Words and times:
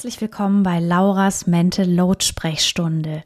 Herzlich 0.00 0.22
willkommen 0.22 0.62
bei 0.62 0.80
Lauras 0.80 1.46
Mental 1.46 1.86
Load 1.86 2.24
Sprechstunde. 2.24 3.22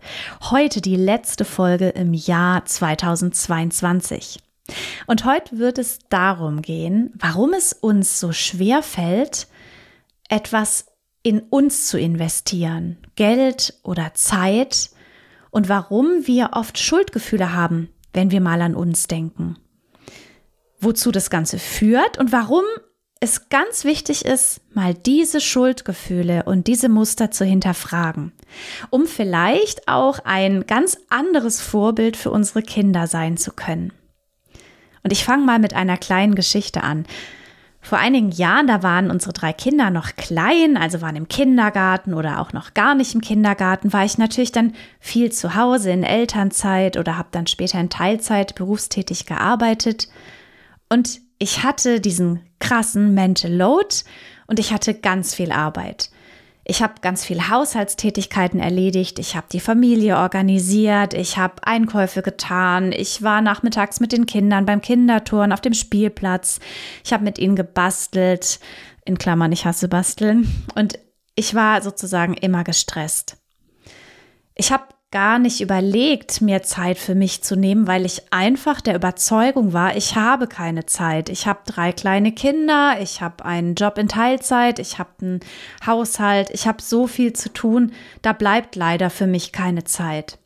Heute 0.50 0.80
die 0.80 0.96
letzte 0.96 1.44
Folge 1.44 1.90
im 1.90 2.14
Jahr 2.14 2.64
2022. 2.64 4.40
Und 5.06 5.24
heute 5.24 5.56
wird 5.60 5.78
es 5.78 6.00
darum 6.08 6.62
gehen, 6.62 7.12
warum 7.14 7.52
es 7.52 7.74
uns 7.74 8.18
so 8.18 8.32
schwer 8.32 8.82
fällt, 8.82 9.46
etwas 10.28 10.86
in 11.22 11.42
uns 11.42 11.86
zu 11.86 11.96
investieren, 11.96 12.98
Geld 13.14 13.74
oder 13.84 14.12
Zeit 14.14 14.90
und 15.52 15.68
warum 15.68 16.26
wir 16.26 16.50
oft 16.54 16.76
Schuldgefühle 16.76 17.52
haben, 17.52 17.88
wenn 18.12 18.32
wir 18.32 18.40
mal 18.40 18.60
an 18.60 18.74
uns 18.74 19.06
denken. 19.06 19.58
Wozu 20.80 21.12
das 21.12 21.30
Ganze 21.30 21.60
führt 21.60 22.18
und 22.18 22.32
warum 22.32 22.64
es 23.24 23.48
ganz 23.48 23.84
wichtig 23.84 24.24
ist, 24.24 24.60
mal 24.74 24.94
diese 24.94 25.40
Schuldgefühle 25.40 26.44
und 26.44 26.66
diese 26.66 26.88
Muster 26.88 27.30
zu 27.30 27.44
hinterfragen, 27.44 28.32
um 28.90 29.06
vielleicht 29.06 29.88
auch 29.88 30.20
ein 30.24 30.66
ganz 30.66 30.98
anderes 31.08 31.60
Vorbild 31.60 32.16
für 32.16 32.30
unsere 32.30 32.62
Kinder 32.62 33.06
sein 33.06 33.36
zu 33.36 33.52
können. 33.52 33.92
Und 35.02 35.12
ich 35.12 35.24
fange 35.24 35.44
mal 35.44 35.58
mit 35.58 35.74
einer 35.74 35.96
kleinen 35.96 36.34
Geschichte 36.34 36.82
an. 36.82 37.06
Vor 37.80 37.98
einigen 37.98 38.30
Jahren, 38.30 38.66
da 38.66 38.82
waren 38.82 39.10
unsere 39.10 39.34
drei 39.34 39.52
Kinder 39.52 39.90
noch 39.90 40.16
klein, 40.16 40.76
also 40.76 41.02
waren 41.02 41.16
im 41.16 41.28
Kindergarten 41.28 42.14
oder 42.14 42.40
auch 42.40 42.52
noch 42.52 42.72
gar 42.72 42.94
nicht 42.94 43.14
im 43.14 43.20
Kindergarten, 43.20 43.92
war 43.92 44.04
ich 44.04 44.16
natürlich 44.16 44.52
dann 44.52 44.74
viel 45.00 45.32
zu 45.32 45.54
Hause 45.54 45.90
in 45.90 46.02
Elternzeit 46.02 46.96
oder 46.96 47.18
habe 47.18 47.28
dann 47.30 47.46
später 47.46 47.78
in 47.80 47.90
Teilzeit 47.90 48.54
berufstätig 48.54 49.26
gearbeitet. 49.26 50.08
Und 50.88 51.20
ich 51.44 51.62
hatte 51.62 52.00
diesen 52.00 52.40
krassen 52.58 53.12
Mental 53.12 53.52
Load 53.52 53.96
und 54.46 54.58
ich 54.58 54.72
hatte 54.72 54.94
ganz 54.94 55.34
viel 55.34 55.52
Arbeit. 55.52 56.08
Ich 56.64 56.82
habe 56.82 56.94
ganz 57.02 57.22
viele 57.22 57.50
Haushaltstätigkeiten 57.50 58.60
erledigt, 58.60 59.18
ich 59.18 59.36
habe 59.36 59.46
die 59.52 59.60
Familie 59.60 60.16
organisiert, 60.16 61.12
ich 61.12 61.36
habe 61.36 61.66
Einkäufe 61.66 62.22
getan, 62.22 62.92
ich 62.92 63.20
war 63.20 63.42
nachmittags 63.42 64.00
mit 64.00 64.12
den 64.12 64.24
Kindern 64.24 64.64
beim 64.64 64.80
Kinderturn 64.80 65.52
auf 65.52 65.60
dem 65.60 65.74
Spielplatz, 65.74 66.60
ich 67.04 67.12
habe 67.12 67.24
mit 67.24 67.38
ihnen 67.38 67.56
gebastelt, 67.56 68.58
in 69.04 69.18
Klammern, 69.18 69.52
ich 69.52 69.66
hasse 69.66 69.88
basteln, 69.88 70.64
und 70.74 70.98
ich 71.34 71.54
war 71.54 71.82
sozusagen 71.82 72.32
immer 72.32 72.64
gestresst. 72.64 73.36
Ich 74.54 74.72
habe 74.72 74.84
gar 75.14 75.38
nicht 75.38 75.60
überlegt, 75.60 76.40
mir 76.40 76.64
Zeit 76.64 76.98
für 76.98 77.14
mich 77.14 77.44
zu 77.44 77.54
nehmen, 77.54 77.86
weil 77.86 78.04
ich 78.04 78.32
einfach 78.32 78.80
der 78.80 78.96
Überzeugung 78.96 79.72
war, 79.72 79.96
ich 79.96 80.16
habe 80.16 80.48
keine 80.48 80.86
Zeit. 80.86 81.28
Ich 81.28 81.46
habe 81.46 81.60
drei 81.66 81.92
kleine 81.92 82.32
Kinder, 82.32 82.96
ich 83.00 83.20
habe 83.20 83.44
einen 83.44 83.76
Job 83.76 83.96
in 83.96 84.08
Teilzeit, 84.08 84.80
ich 84.80 84.98
habe 84.98 85.10
einen 85.22 85.40
Haushalt, 85.86 86.50
ich 86.50 86.66
habe 86.66 86.82
so 86.82 87.06
viel 87.06 87.32
zu 87.32 87.52
tun, 87.52 87.92
da 88.22 88.32
bleibt 88.32 88.74
leider 88.74 89.08
für 89.08 89.28
mich 89.28 89.52
keine 89.52 89.84
Zeit. 89.84 90.38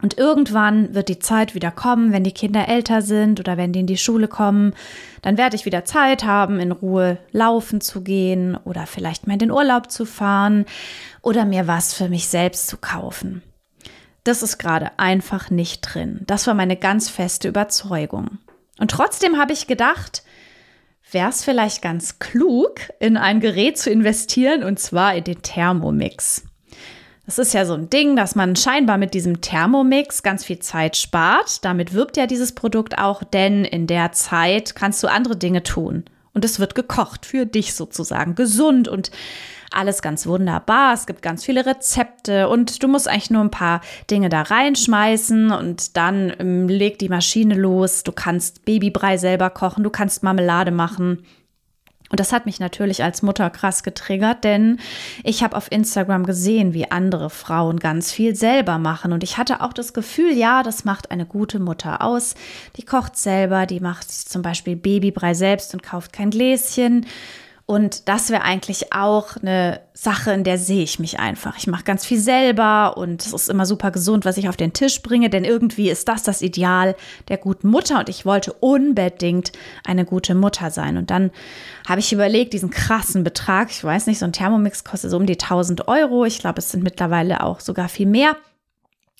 Und 0.00 0.16
irgendwann 0.16 0.94
wird 0.94 1.10
die 1.10 1.18
Zeit 1.18 1.54
wieder 1.54 1.70
kommen, 1.70 2.10
wenn 2.10 2.24
die 2.24 2.32
Kinder 2.32 2.68
älter 2.68 3.02
sind 3.02 3.38
oder 3.38 3.58
wenn 3.58 3.74
die 3.74 3.80
in 3.80 3.86
die 3.86 3.98
Schule 3.98 4.28
kommen, 4.28 4.72
dann 5.20 5.36
werde 5.36 5.56
ich 5.56 5.66
wieder 5.66 5.84
Zeit 5.84 6.24
haben, 6.24 6.58
in 6.58 6.72
Ruhe 6.72 7.18
laufen 7.32 7.82
zu 7.82 8.00
gehen 8.00 8.56
oder 8.64 8.86
vielleicht 8.86 9.26
mal 9.26 9.34
in 9.34 9.40
den 9.40 9.50
Urlaub 9.50 9.90
zu 9.90 10.06
fahren 10.06 10.64
oder 11.20 11.44
mir 11.44 11.66
was 11.66 11.92
für 11.92 12.08
mich 12.08 12.28
selbst 12.28 12.66
zu 12.66 12.78
kaufen. 12.78 13.42
Das 14.24 14.42
ist 14.42 14.58
gerade 14.58 14.98
einfach 14.98 15.50
nicht 15.50 15.80
drin. 15.80 16.20
Das 16.26 16.46
war 16.46 16.54
meine 16.54 16.76
ganz 16.76 17.08
feste 17.08 17.48
Überzeugung. 17.48 18.38
Und 18.78 18.90
trotzdem 18.90 19.38
habe 19.38 19.52
ich 19.52 19.66
gedacht, 19.66 20.22
wäre 21.10 21.30
es 21.30 21.44
vielleicht 21.44 21.82
ganz 21.82 22.18
klug, 22.18 22.80
in 22.98 23.16
ein 23.16 23.40
Gerät 23.40 23.78
zu 23.78 23.90
investieren, 23.90 24.62
und 24.62 24.78
zwar 24.78 25.14
in 25.14 25.24
den 25.24 25.42
Thermomix. 25.42 26.44
Das 27.26 27.38
ist 27.38 27.54
ja 27.54 27.64
so 27.64 27.74
ein 27.74 27.88
Ding, 27.90 28.16
dass 28.16 28.34
man 28.34 28.56
scheinbar 28.56 28.98
mit 28.98 29.14
diesem 29.14 29.40
Thermomix 29.40 30.22
ganz 30.22 30.44
viel 30.44 30.58
Zeit 30.58 30.96
spart. 30.96 31.64
Damit 31.64 31.92
wirkt 31.92 32.16
ja 32.16 32.26
dieses 32.26 32.52
Produkt 32.52 32.98
auch, 32.98 33.22
denn 33.22 33.64
in 33.64 33.86
der 33.86 34.12
Zeit 34.12 34.74
kannst 34.74 35.02
du 35.02 35.06
andere 35.06 35.36
Dinge 35.36 35.62
tun. 35.62 36.04
Und 36.32 36.44
es 36.44 36.58
wird 36.58 36.74
gekocht 36.74 37.26
für 37.26 37.46
dich 37.46 37.74
sozusagen, 37.74 38.34
gesund 38.34 38.88
und 38.88 39.10
alles 39.70 40.02
ganz 40.02 40.26
wunderbar. 40.26 40.94
Es 40.94 41.06
gibt 41.06 41.22
ganz 41.22 41.44
viele 41.44 41.64
Rezepte 41.64 42.48
und 42.48 42.82
du 42.82 42.88
musst 42.88 43.08
eigentlich 43.08 43.30
nur 43.30 43.42
ein 43.42 43.50
paar 43.50 43.80
Dinge 44.10 44.28
da 44.28 44.42
reinschmeißen 44.42 45.50
und 45.52 45.96
dann 45.96 46.32
ähm, 46.38 46.68
legt 46.68 47.00
die 47.00 47.08
Maschine 47.08 47.54
los. 47.54 48.02
Du 48.02 48.12
kannst 48.12 48.64
Babybrei 48.64 49.16
selber 49.16 49.50
kochen, 49.50 49.84
du 49.84 49.90
kannst 49.90 50.22
Marmelade 50.22 50.72
machen. 50.72 51.24
Und 52.10 52.18
das 52.18 52.32
hat 52.32 52.44
mich 52.44 52.58
natürlich 52.58 53.04
als 53.04 53.22
Mutter 53.22 53.48
krass 53.50 53.84
getriggert, 53.84 54.42
denn 54.42 54.80
ich 55.22 55.44
habe 55.44 55.56
auf 55.56 55.70
Instagram 55.70 56.26
gesehen, 56.26 56.74
wie 56.74 56.90
andere 56.90 57.30
Frauen 57.30 57.78
ganz 57.78 58.10
viel 58.10 58.34
selber 58.34 58.78
machen. 58.78 59.12
Und 59.12 59.22
ich 59.22 59.38
hatte 59.38 59.60
auch 59.60 59.72
das 59.72 59.92
Gefühl, 59.92 60.32
ja, 60.32 60.64
das 60.64 60.84
macht 60.84 61.12
eine 61.12 61.24
gute 61.24 61.60
Mutter 61.60 62.02
aus. 62.02 62.34
Die 62.76 62.84
kocht 62.84 63.16
selber, 63.16 63.64
die 63.64 63.78
macht 63.78 64.10
zum 64.10 64.42
Beispiel 64.42 64.74
Babybrei 64.74 65.34
selbst 65.34 65.72
und 65.72 65.84
kauft 65.84 66.12
kein 66.12 66.30
Gläschen. 66.30 67.06
Und 67.70 68.08
das 68.08 68.30
wäre 68.30 68.42
eigentlich 68.42 68.92
auch 68.92 69.36
eine 69.36 69.80
Sache, 69.94 70.32
in 70.32 70.42
der 70.42 70.58
sehe 70.58 70.82
ich 70.82 70.98
mich 70.98 71.20
einfach. 71.20 71.56
Ich 71.56 71.68
mache 71.68 71.84
ganz 71.84 72.04
viel 72.04 72.18
selber 72.18 72.96
und 72.96 73.24
es 73.24 73.32
ist 73.32 73.48
immer 73.48 73.64
super 73.64 73.92
gesund, 73.92 74.24
was 74.24 74.38
ich 74.38 74.48
auf 74.48 74.56
den 74.56 74.72
Tisch 74.72 75.02
bringe, 75.02 75.30
denn 75.30 75.44
irgendwie 75.44 75.88
ist 75.88 76.08
das 76.08 76.24
das 76.24 76.42
Ideal 76.42 76.96
der 77.28 77.36
guten 77.36 77.68
Mutter 77.68 78.00
und 78.00 78.08
ich 78.08 78.26
wollte 78.26 78.54
unbedingt 78.54 79.52
eine 79.84 80.04
gute 80.04 80.34
Mutter 80.34 80.72
sein. 80.72 80.96
Und 80.96 81.12
dann 81.12 81.30
habe 81.88 82.00
ich 82.00 82.12
überlegt, 82.12 82.54
diesen 82.54 82.70
krassen 82.70 83.22
Betrag, 83.22 83.70
ich 83.70 83.84
weiß 83.84 84.08
nicht, 84.08 84.18
so 84.18 84.24
ein 84.24 84.32
Thermomix 84.32 84.82
kostet 84.82 85.12
so 85.12 85.16
um 85.16 85.26
die 85.26 85.38
1000 85.38 85.86
Euro. 85.86 86.24
Ich 86.24 86.40
glaube, 86.40 86.58
es 86.58 86.72
sind 86.72 86.82
mittlerweile 86.82 87.44
auch 87.44 87.60
sogar 87.60 87.88
viel 87.88 88.06
mehr. 88.06 88.34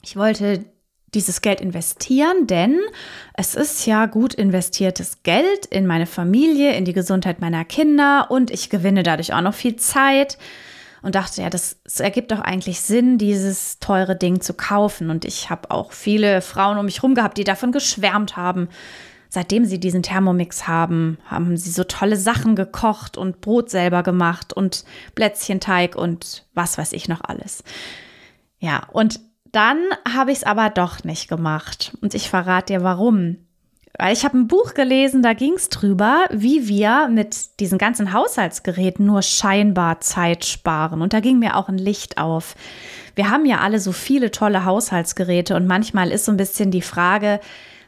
Ich 0.03 0.17
wollte 0.17 0.65
dieses 1.15 1.43
Geld 1.43 1.60
investieren, 1.60 2.47
denn 2.47 2.78
es 3.34 3.54
ist 3.54 3.87
ja 3.87 4.06
gut 4.06 4.34
investiertes 4.34 5.22
Geld 5.22 5.66
in 5.66 5.87
meine 5.87 6.06
Familie, 6.06 6.75
in 6.75 6.84
die 6.84 6.93
Gesundheit 6.93 7.41
meiner 7.41 7.65
Kinder 7.65 8.31
und 8.31 8.50
ich 8.50 8.71
gewinne 8.71 9.03
dadurch 9.03 9.32
auch 9.32 9.41
noch 9.41 9.54
viel 9.54 9.76
Zeit 9.76 10.38
und 11.03 11.15
dachte, 11.15 11.43
ja, 11.43 11.50
das, 11.50 11.81
das 11.84 12.00
ergibt 12.00 12.31
doch 12.31 12.41
eigentlich 12.41 12.81
Sinn, 12.81 13.19
dieses 13.19 13.78
teure 13.78 14.16
Ding 14.16 14.41
zu 14.41 14.54
kaufen. 14.54 15.10
Und 15.10 15.25
ich 15.25 15.49
habe 15.50 15.70
auch 15.70 15.93
viele 15.93 16.43
Frauen 16.43 16.79
um 16.79 16.85
mich 16.85 16.99
herum 16.99 17.14
gehabt, 17.14 17.38
die 17.38 17.44
davon 17.44 17.73
geschwärmt 17.73 18.37
haben. 18.37 18.69
Seitdem 19.31 19.64
sie 19.64 19.79
diesen 19.79 20.02
Thermomix 20.02 20.67
haben, 20.67 21.19
haben 21.25 21.56
sie 21.56 21.70
so 21.70 21.85
tolle 21.85 22.17
Sachen 22.17 22.56
gekocht 22.56 23.17
und 23.17 23.40
Brot 23.40 23.70
selber 23.70 24.02
gemacht 24.02 24.52
und 24.52 24.85
Plätzchenteig 25.14 25.94
und 25.94 26.46
was 26.52 26.76
weiß 26.76 26.93
ich 26.93 27.08
noch 27.08 27.20
alles. 27.23 27.62
Ja, 28.58 28.88
und 28.93 29.20
dann 29.52 29.79
habe 30.12 30.32
ich 30.32 30.38
es 30.38 30.44
aber 30.44 30.70
doch 30.70 31.05
nicht 31.05 31.29
gemacht. 31.29 31.97
Und 32.00 32.14
ich 32.14 32.29
verrate 32.29 32.75
dir 32.75 32.85
warum. 32.85 33.37
Weil 33.99 34.12
ich 34.12 34.25
habe 34.25 34.38
ein 34.38 34.49
Buch 34.49 34.75
gelesen, 34.75 35.23
da 35.23 35.35
ging 35.35 35.55
es 35.55 35.69
drüber, 35.69 36.25
wie 36.31 36.69
wir 36.69 37.08
mit 37.08 37.61
diesen 37.61 37.76
ganzen 37.76 38.12
Haushaltsgeräten 38.12 39.05
nur 39.05 39.23
scheinbar 39.23 40.00
Zeit 40.00 40.44
sparen. 40.44 41.02
Und 41.02 41.12
da 41.12 41.20
ging 41.20 41.38
mir 41.38 41.56
auch 41.56 41.69
ein 41.69 41.79
Licht 41.79 42.19
auf. 42.19 42.55
Wir 43.14 43.31
haben 43.31 43.44
ja 43.44 43.58
alle 43.58 43.81
so 43.81 43.93
viele 43.93 44.31
tolle 44.31 44.64
Haushaltsgeräte 44.64 45.56
und 45.56 45.67
manchmal 45.67 46.12
ist 46.12 46.25
so 46.25 46.32
ein 46.32 46.38
bisschen 46.38 46.70
die 46.70 46.82
Frage, 46.82 47.41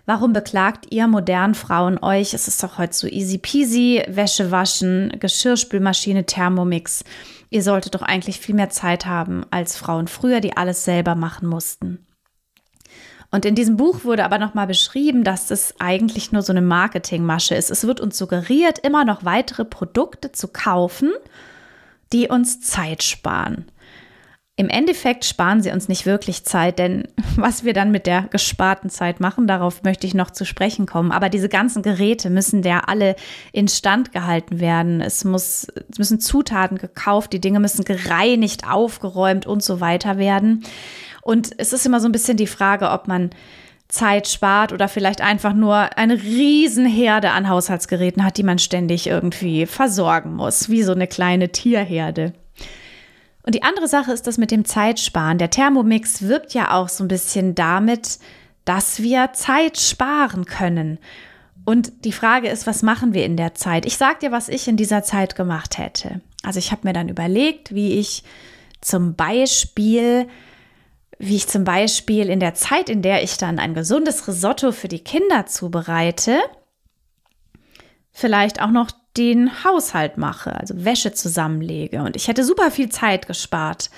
Warum 0.04 0.32
beklagt 0.32 0.87
ihr 0.90 1.06
modernen 1.06 1.54
Frauen 1.54 2.02
euch? 2.02 2.34
Es 2.34 2.49
ist 2.49 2.62
doch 2.62 2.76
heute 2.78 2.93
so 2.93 3.06
easy 3.06 3.38
peasy, 3.38 4.02
Wäsche 4.08 4.50
waschen, 4.50 5.14
Geschirrspülmaschine, 5.20 6.26
Thermomix. 6.26 7.04
Ihr 7.50 7.62
solltet 7.62 7.94
doch 7.94 8.02
eigentlich 8.02 8.40
viel 8.40 8.56
mehr 8.56 8.70
Zeit 8.70 9.06
haben 9.06 9.46
als 9.50 9.76
Frauen 9.76 10.08
früher, 10.08 10.40
die 10.40 10.56
alles 10.56 10.84
selber 10.84 11.14
machen 11.14 11.49
mussten. 11.49 12.04
Und 13.31 13.46
in 13.46 13.54
diesem 13.54 13.76
Buch 13.76 14.04
wurde 14.04 14.25
aber 14.25 14.38
nochmal 14.38 14.66
beschrieben, 14.66 15.22
dass 15.22 15.46
das 15.46 15.75
eigentlich 15.78 16.32
nur 16.32 16.43
so 16.43 16.52
eine 16.52 16.62
Marketingmasche 16.62 17.54
ist. 17.54 17.70
Es 17.70 17.87
wird 17.87 18.00
uns 18.00 18.19
suggeriert, 18.19 18.81
immer 18.81 19.04
noch 19.04 19.25
weitere 19.25 19.64
Produkte 19.64 20.32
zu 20.32 20.49
kaufen, 20.49 21.12
die 22.12 22.28
uns 22.28 22.60
Zeit 22.60 23.02
sparen. 23.02 23.66
Im 24.56 24.69
Endeffekt 24.69 25.25
sparen 25.25 25.62
sie 25.62 25.70
uns 25.70 25.88
nicht 25.88 26.04
wirklich 26.04 26.44
Zeit, 26.44 26.78
denn 26.78 27.08
was 27.37 27.64
wir 27.64 27.72
dann 27.72 27.90
mit 27.90 28.06
der 28.06 28.22
gesparten 28.22 28.90
Zeit 28.90 29.19
machen, 29.19 29.46
darauf 29.46 29.82
möchte 29.82 30.06
ich 30.06 30.14
noch 30.14 30.31
zu 30.31 30.44
sprechen 30.44 30.84
kommen. 30.84 31.10
Aber 31.10 31.31
diese 31.31 31.49
ganzen 31.49 31.82
Geräte 31.82 32.28
müssen 32.28 32.62
ja 32.62 32.81
alle 32.81 33.16
instand 33.52 34.12
gehalten 34.12 34.60
werden. 34.60 35.00
Es, 35.00 35.25
muss, 35.25 35.69
es 35.90 35.99
müssen 35.99 36.20
Zutaten 36.20 36.76
gekauft, 36.76 37.32
die 37.32 37.40
Dinge 37.40 37.60
müssen 37.60 37.84
gereinigt, 37.84 38.69
aufgeräumt 38.69 39.46
und 39.46 39.62
so 39.62 39.81
weiter 39.81 40.19
werden. 40.19 40.64
Und 41.22 41.50
es 41.56 41.72
ist 41.72 41.87
immer 41.87 42.00
so 42.00 42.08
ein 42.08 42.12
bisschen 42.12 42.37
die 42.37 42.46
Frage, 42.46 42.90
ob 42.90 43.08
man 43.08 43.31
Zeit 43.88 44.26
spart 44.28 44.72
oder 44.72 44.88
vielleicht 44.88 45.20
einfach 45.20 45.54
nur 45.54 45.96
eine 45.96 46.14
Riesenherde 46.14 47.31
an 47.31 47.49
Haushaltsgeräten 47.49 48.25
hat, 48.25 48.38
die 48.38 48.43
man 48.43 48.58
ständig 48.58 49.06
irgendwie 49.06 49.66
versorgen 49.66 50.34
muss, 50.34 50.69
wie 50.69 50.82
so 50.82 50.93
eine 50.93 51.06
kleine 51.06 51.50
Tierherde. 51.50 52.32
Und 53.44 53.55
die 53.55 53.62
andere 53.62 53.89
Sache 53.89 54.12
ist 54.12 54.27
das 54.27 54.39
mit 54.39 54.50
dem 54.50 54.65
Zeitsparen. 54.65 55.39
Der 55.39 55.50
Thermomix 55.50 56.23
wirkt 56.23 56.55
ja 56.55 56.73
auch 56.73 56.89
so 56.89 57.05
ein 57.05 57.09
bisschen 57.09 57.55
damit, 57.55 58.19
dass 58.65 59.03
wir 59.03 59.33
Zeit 59.33 59.79
sparen 59.79 60.44
können. 60.44 60.99
Und 61.65 62.05
die 62.05 62.12
Frage 62.12 62.49
ist, 62.49 62.67
was 62.67 62.83
machen 62.83 63.15
wir 63.15 63.25
in 63.25 63.37
der 63.37 63.55
Zeit? 63.55 63.87
Ich 63.87 63.97
sage 63.97 64.21
dir, 64.23 64.33
was 64.33 64.49
ich 64.49 64.69
in 64.69 64.77
dieser 64.77 65.03
Zeit 65.03 65.37
gemacht 65.37 65.79
hätte. 65.79 66.21
Also 66.43 66.59
ich 66.59 66.73
habe 66.73 66.87
mir 66.87 66.93
dann 66.93 67.09
überlegt, 67.09 67.75
wie 67.75 67.99
ich 67.99 68.25
zum 68.81 69.15
Beispiel, 69.15 70.29
wie 71.19 71.37
ich 71.37 71.47
zum 71.47 71.65
Beispiel 71.65 72.29
in 72.29 72.41
der 72.41 72.55
Zeit, 72.55 72.88
in 72.88 73.03
der 73.03 73.23
ich 73.23 73.37
dann 73.38 73.59
ein 73.59 73.75
gesundes 73.75 74.27
Risotto 74.27 74.73
für 74.73 74.88
die 74.88 75.05
Kinder 75.05 75.47
zubereite, 75.47 76.41
vielleicht 78.11 78.61
auch 78.61 78.71
noch 78.71 78.91
den 79.17 79.64
Haushalt 79.64 80.17
mache, 80.17 80.55
also 80.59 80.85
Wäsche 80.85 81.12
zusammenlege. 81.12 82.03
Und 82.03 82.17
ich 82.17 82.29
hätte 82.29 82.44
super 82.44 82.70
viel 82.70 82.88
Zeit 82.88 83.26
gespart. 83.26 83.91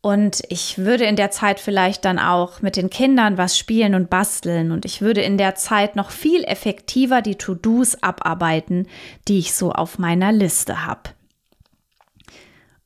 Und 0.00 0.42
ich 0.48 0.78
würde 0.78 1.04
in 1.04 1.14
der 1.14 1.30
Zeit 1.30 1.60
vielleicht 1.60 2.04
dann 2.04 2.18
auch 2.18 2.60
mit 2.60 2.76
den 2.76 2.90
Kindern 2.90 3.38
was 3.38 3.56
spielen 3.56 3.94
und 3.94 4.10
basteln. 4.10 4.72
Und 4.72 4.84
ich 4.84 5.00
würde 5.00 5.22
in 5.22 5.38
der 5.38 5.54
Zeit 5.54 5.94
noch 5.94 6.10
viel 6.10 6.42
effektiver 6.44 7.22
die 7.22 7.36
To-Dos 7.36 8.02
abarbeiten, 8.02 8.88
die 9.28 9.38
ich 9.38 9.54
so 9.54 9.70
auf 9.70 9.98
meiner 9.98 10.32
Liste 10.32 10.84
habe. 10.84 11.10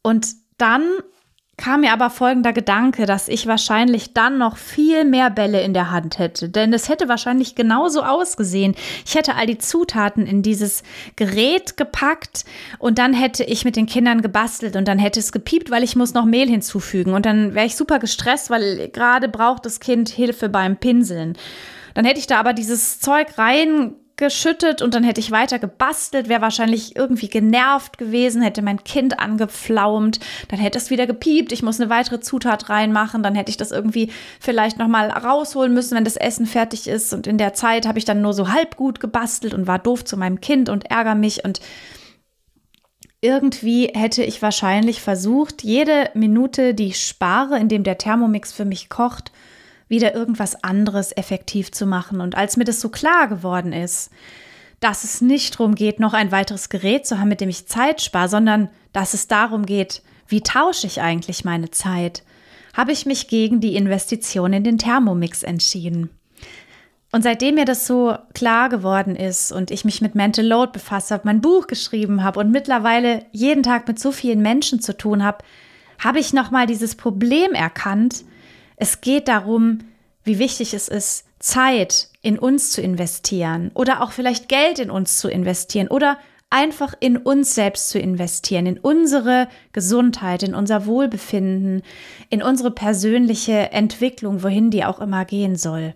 Und 0.03 0.29
dann 0.59 0.83
kam 1.59 1.81
mir 1.81 1.93
aber 1.93 2.11
folgender 2.11 2.53
Gedanke, 2.53 3.07
dass 3.07 3.29
ich 3.29 3.47
wahrscheinlich 3.47 4.13
dann 4.13 4.37
noch 4.37 4.59
viel 4.59 5.05
mehr 5.05 5.31
Bälle 5.31 5.63
in 5.63 5.73
der 5.73 5.91
Hand 5.91 6.19
hätte. 6.19 6.51
Denn 6.51 6.73
es 6.73 6.89
hätte 6.89 7.09
wahrscheinlich 7.09 7.55
genauso 7.55 8.03
ausgesehen. 8.03 8.75
Ich 9.07 9.15
hätte 9.15 9.37
all 9.37 9.47
die 9.47 9.59
Zutaten 9.59 10.27
in 10.27 10.43
dieses 10.43 10.83
Gerät 11.17 11.79
gepackt 11.79 12.45
und 12.79 12.99
dann 12.99 13.15
hätte 13.15 13.43
ich 13.43 13.65
mit 13.65 13.77
den 13.77 13.87
Kindern 13.87 14.21
gebastelt 14.21 14.77
und 14.77 14.87
dann 14.87 14.99
hätte 14.99 15.19
es 15.19 15.33
gepiept, 15.33 15.71
weil 15.71 15.83
ich 15.83 15.97
muss 15.97 16.13
noch 16.13 16.27
Mehl 16.27 16.49
hinzufügen. 16.49 17.15
Und 17.15 17.25
dann 17.25 17.55
wäre 17.55 17.67
ich 17.67 17.77
super 17.77 17.99
gestresst, 17.99 18.51
weil 18.51 18.89
gerade 18.89 19.29
braucht 19.29 19.65
das 19.65 19.81
Kind 19.81 20.11
Hilfe 20.11 20.51
beim 20.51 20.77
Pinseln. 20.77 21.39
Dann 21.95 22.05
hätte 22.05 22.19
ich 22.19 22.27
da 22.27 22.39
aber 22.39 22.53
dieses 22.53 23.01
Zeug 23.01 23.39
rein 23.39 23.95
geschüttet 24.17 24.81
und 24.81 24.95
dann 24.95 25.05
hätte 25.05 25.21
ich 25.21 25.31
weiter 25.31 25.59
gebastelt, 25.59 26.29
wäre 26.29 26.41
wahrscheinlich 26.41 26.97
irgendwie 26.97 27.29
genervt 27.29 27.99
gewesen, 27.99 28.41
hätte 28.41 28.63
mein 28.63 28.83
Kind 28.83 29.19
angepflaumt, 29.19 30.21
dann 30.49 30.59
hätte 30.59 30.79
es 30.79 30.91
wieder 30.91 31.07
gepiept, 31.07 31.53
ich 31.53 31.63
muss 31.63 31.81
eine 31.81 31.91
weitere 31.91 32.21
Zutat 32.21 32.71
reinmachen, 32.71 33.23
dann 33.23 33.35
hätte 33.35 33.51
ich 33.51 33.59
das 33.59 33.73
irgendwie 33.73 34.11
vielleicht 34.41 34.79
noch 34.79 34.89
mal 34.89 35.11
rausholen 35.11 35.75
müssen, 35.75 35.97
wenn 35.97 36.05
das 36.05 36.17
Essen 36.17 36.47
fertig 36.47 36.89
ist. 36.89 37.13
Und 37.13 37.27
in 37.27 37.37
der 37.37 37.53
Zeit 37.53 37.87
habe 37.87 37.99
ich 37.99 38.07
dann 38.07 38.23
nur 38.23 38.33
so 38.33 38.49
halb 38.49 38.77
gut 38.77 39.01
gebastelt 39.01 39.53
und 39.53 39.67
war 39.67 39.79
doof 39.79 40.05
zu 40.05 40.17
meinem 40.17 40.41
Kind 40.41 40.71
und 40.71 40.91
ärgere 40.91 41.15
mich. 41.15 41.45
Und 41.45 41.61
irgendwie 43.21 43.89
hätte 43.89 44.23
ich 44.23 44.41
wahrscheinlich 44.41 45.03
versucht, 45.03 45.63
jede 45.63 46.11
Minute, 46.15 46.75
die 46.75 46.89
ich 46.89 47.05
spare, 47.05 47.59
indem 47.59 47.83
der 47.83 47.99
Thermomix 47.99 48.53
für 48.53 48.65
mich 48.65 48.89
kocht, 48.89 49.31
wieder 49.89 50.15
irgendwas 50.15 50.63
anderes 50.65 51.17
effektiv 51.17 51.71
zu 51.71 51.87
machen. 51.87 52.21
Und 52.21 52.37
als 52.37 52.57
mir 52.57 52.65
das 52.65 52.81
so 52.81 52.89
klar 52.89 53.29
geworden 53.29 53.73
ist, 53.73 54.11
dass 54.81 55.05
es 55.05 55.21
nicht 55.21 55.55
darum 55.55 55.75
geht, 55.75 56.01
noch 56.01 56.13
ein 56.13 56.33
weiteres 56.33 56.69
Gerät 56.69 57.07
zu 57.07 57.19
haben, 57.19 57.29
mit 57.29 57.41
dem 57.41 57.49
ich 57.49 57.67
Zeit 57.67 58.03
spare, 58.03 58.29
sondern 58.29 58.69
dass 58.93 59.15
es 59.15 59.29
darum 59.29 59.65
geht, 59.65 60.03
wie 60.29 60.43
tausche 60.43 60.87
ich 60.87 61.01
eigentlich 61.01 61.45
meine 61.45 61.71
Zeit, 61.71 62.25
habe 62.75 62.93
ich 62.93 63.07
mich 63.07 63.29
gegen 63.29 63.61
die 63.61 63.77
Investition 63.77 64.53
in 64.53 64.65
den 64.65 64.79
Thermomix 64.79 65.43
entschieden. 65.43 66.11
Und 67.13 67.23
seitdem 67.23 67.55
mir 67.55 67.65
das 67.65 67.87
so 67.87 68.15
klar 68.35 68.69
geworden 68.69 69.17
ist 69.17 69.53
und 69.53 69.71
ich 69.71 69.85
mich 69.85 70.03
mit 70.03 70.15
Mental 70.15 70.45
Load 70.45 70.73
befasst 70.73 71.11
habe, 71.11 71.23
mein 71.25 71.41
Buch 71.41 71.67
geschrieben 71.67 72.23
habe 72.23 72.41
und 72.41 72.51
mittlerweile 72.51 73.25
jeden 73.33 73.63
Tag 73.63 73.89
mit 73.89 73.99
so 73.99 74.13
vielen 74.13 74.43
Menschen 74.43 74.81
zu 74.81 74.95
tun 74.95 75.23
habe, 75.23 75.39
habe 75.99 76.19
ich 76.19 76.35
nochmal 76.35 76.67
dieses 76.67 76.95
Problem 76.95 77.53
erkannt, 77.53 78.25
es 78.77 79.01
geht 79.01 79.29
darum, 79.29 79.79
wie 80.25 80.39
wichtig 80.39 80.75
es 80.75 80.89
ist, 80.89 81.25
Zeit 81.39 82.09
in 82.23 82.39
uns 82.39 82.73
zu 82.73 82.81
investieren 82.81 83.71
oder 83.75 84.03
auch 84.03 84.13
vielleicht 84.13 84.49
Geld 84.49 84.79
in 84.79 84.91
uns 84.91 85.19
zu 85.19 85.29
investieren 85.29 85.89
oder 85.89 86.19
einfach 86.51 86.95
in 87.01 87.17
uns 87.17 87.55
selbst 87.55 87.91
zu 87.91 87.99
investieren, 87.99 88.67
in 88.67 88.79
unsere 88.79 89.49
Gesundheit, 89.73 90.43
in 90.43 90.55
unser 90.55 90.87
Wohlbefinden, 90.87 91.83
in 92.31 92.43
unsere 92.43 92.71
persönliche 92.71 93.73
Entwicklung, 93.73 94.43
wohin 94.43 94.71
die 94.71 94.85
auch 94.85 95.01
immer 95.01 95.25
gehen 95.25 95.57
soll. 95.57 95.95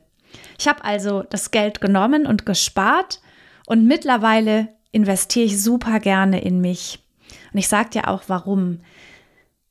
Ich 0.58 0.68
habe 0.68 0.84
also 0.84 1.22
das 1.22 1.50
Geld 1.50 1.80
genommen 1.80 2.26
und 2.26 2.46
gespart 2.46 3.20
und 3.66 3.86
mittlerweile 3.86 4.68
investiere 4.92 5.46
ich 5.46 5.62
super 5.62 6.00
gerne 6.00 6.42
in 6.42 6.60
mich. 6.60 7.00
Und 7.52 7.58
ich 7.58 7.68
sage 7.68 7.90
dir 7.90 8.08
auch 8.08 8.22
warum. 8.26 8.80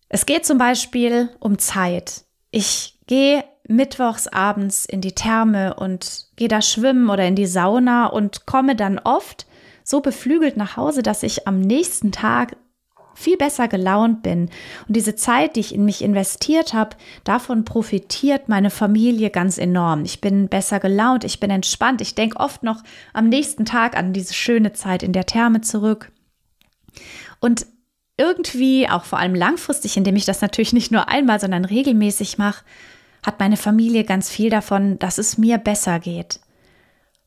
Es 0.07 0.25
geht 0.25 0.45
zum 0.45 0.57
Beispiel 0.57 1.29
um 1.39 1.59
Zeit. 1.59 2.23
Ich 2.51 2.98
gehe 3.09 3.43
mittwochs 3.67 4.27
abends 4.27 4.85
in 4.85 5.01
die 5.01 5.15
Therme 5.15 5.73
und 5.73 6.27
gehe 6.35 6.47
da 6.47 6.61
schwimmen 6.61 7.09
oder 7.09 7.25
in 7.25 7.35
die 7.35 7.47
Sauna 7.47 8.05
und 8.05 8.45
komme 8.45 8.75
dann 8.75 8.99
oft 8.99 9.47
so 9.83 9.99
beflügelt 9.99 10.57
nach 10.57 10.77
Hause, 10.77 11.01
dass 11.01 11.23
ich 11.23 11.47
am 11.47 11.59
nächsten 11.59 12.11
Tag 12.11 12.55
viel 13.15 13.35
besser 13.35 13.67
gelaunt 13.67 14.21
bin. 14.21 14.51
Und 14.87 14.95
diese 14.95 15.15
Zeit, 15.15 15.55
die 15.55 15.61
ich 15.61 15.73
in 15.73 15.85
mich 15.85 16.03
investiert 16.03 16.73
habe, 16.73 16.95
davon 17.23 17.65
profitiert 17.65 18.47
meine 18.47 18.69
Familie 18.69 19.31
ganz 19.31 19.57
enorm. 19.57 20.05
Ich 20.05 20.21
bin 20.21 20.47
besser 20.47 20.79
gelaunt, 20.79 21.23
ich 21.23 21.39
bin 21.39 21.49
entspannt. 21.49 22.01
Ich 22.01 22.13
denke 22.13 22.39
oft 22.39 22.61
noch 22.61 22.83
am 23.13 23.27
nächsten 23.27 23.65
Tag 23.65 23.97
an 23.97 24.13
diese 24.13 24.35
schöne 24.35 24.73
Zeit 24.73 25.01
in 25.01 25.13
der 25.13 25.25
Therme 25.25 25.61
zurück. 25.61 26.11
Und 27.39 27.65
irgendwie, 28.17 28.87
auch 28.87 29.05
vor 29.05 29.17
allem 29.17 29.33
langfristig, 29.33 29.97
indem 29.97 30.15
ich 30.15 30.25
das 30.25 30.41
natürlich 30.41 30.73
nicht 30.73 30.91
nur 30.91 31.09
einmal, 31.09 31.39
sondern 31.39 31.65
regelmäßig 31.65 32.37
mache, 32.37 32.63
hat 33.23 33.39
meine 33.39 33.57
Familie 33.57 34.03
ganz 34.03 34.29
viel 34.29 34.49
davon, 34.49 34.99
dass 34.99 35.17
es 35.17 35.37
mir 35.37 35.57
besser 35.57 35.99
geht. 35.99 36.39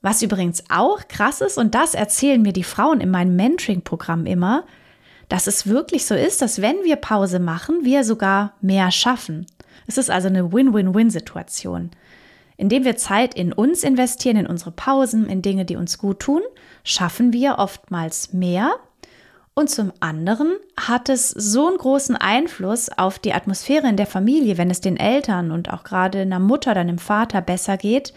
Was 0.00 0.22
übrigens 0.22 0.64
auch 0.68 1.06
krass 1.08 1.40
ist, 1.40 1.58
und 1.58 1.74
das 1.74 1.94
erzählen 1.94 2.42
mir 2.42 2.52
die 2.52 2.64
Frauen 2.64 3.00
in 3.00 3.10
meinem 3.10 3.36
Mentoring-Programm 3.36 4.26
immer, 4.26 4.64
dass 5.28 5.46
es 5.46 5.66
wirklich 5.66 6.06
so 6.06 6.14
ist, 6.14 6.42
dass 6.42 6.60
wenn 6.60 6.82
wir 6.84 6.96
Pause 6.96 7.38
machen, 7.38 7.84
wir 7.84 8.04
sogar 8.04 8.54
mehr 8.60 8.90
schaffen. 8.90 9.46
Es 9.86 9.96
ist 9.96 10.10
also 10.10 10.28
eine 10.28 10.52
Win-Win-Win-Situation. 10.52 11.90
Indem 12.56 12.84
wir 12.84 12.96
Zeit 12.96 13.34
in 13.34 13.52
uns 13.52 13.82
investieren, 13.82 14.36
in 14.36 14.46
unsere 14.46 14.72
Pausen, 14.72 15.26
in 15.26 15.40
Dinge, 15.40 15.64
die 15.64 15.76
uns 15.76 15.98
gut 15.98 16.20
tun, 16.20 16.42
schaffen 16.84 17.32
wir 17.32 17.58
oftmals 17.58 18.32
mehr 18.32 18.74
und 19.54 19.68
zum 19.68 19.92
anderen 20.00 20.54
hat 20.78 21.10
es 21.10 21.28
so 21.28 21.68
einen 21.68 21.76
großen 21.76 22.16
Einfluss 22.16 22.88
auf 22.88 23.18
die 23.18 23.34
Atmosphäre 23.34 23.88
in 23.88 23.96
der 23.96 24.06
Familie, 24.06 24.56
wenn 24.56 24.70
es 24.70 24.80
den 24.80 24.96
Eltern 24.96 25.50
und 25.50 25.70
auch 25.70 25.84
gerade 25.84 26.20
einer 26.20 26.38
Mutter, 26.38 26.74
dann 26.74 26.98
Vater 26.98 27.42
besser 27.42 27.76
geht, 27.76 28.14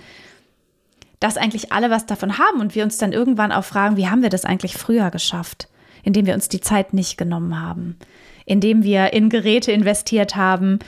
dass 1.20 1.38
eigentlich 1.38 1.74
alle 1.74 1.90
was 1.90 2.06
davon 2.06 2.38
haben 2.38 2.62
und 2.62 2.74
wir 2.74 2.84
uns 2.84 2.98
dann 2.98 3.12
irgendwann 3.12 3.52
auch 3.52 3.66
fragen, 3.66 3.98
wie 3.98 4.08
haben 4.08 4.22
wir 4.22 4.30
das 4.30 4.46
eigentlich 4.46 4.78
früher 4.78 5.12
geschafft, 5.12 5.68
indem 6.04 6.26
wir 6.26 6.36
uns 6.36 6.48
die 6.48 6.62
Zeit 6.62 6.94
nicht 6.94 7.18
genommen 7.18 7.62
haben, 7.62 7.98
indem 8.46 8.84
wir 8.84 9.12
in 9.12 9.30
Geräte 9.30 9.74
investiert 9.74 10.38
haben, 10.38 10.80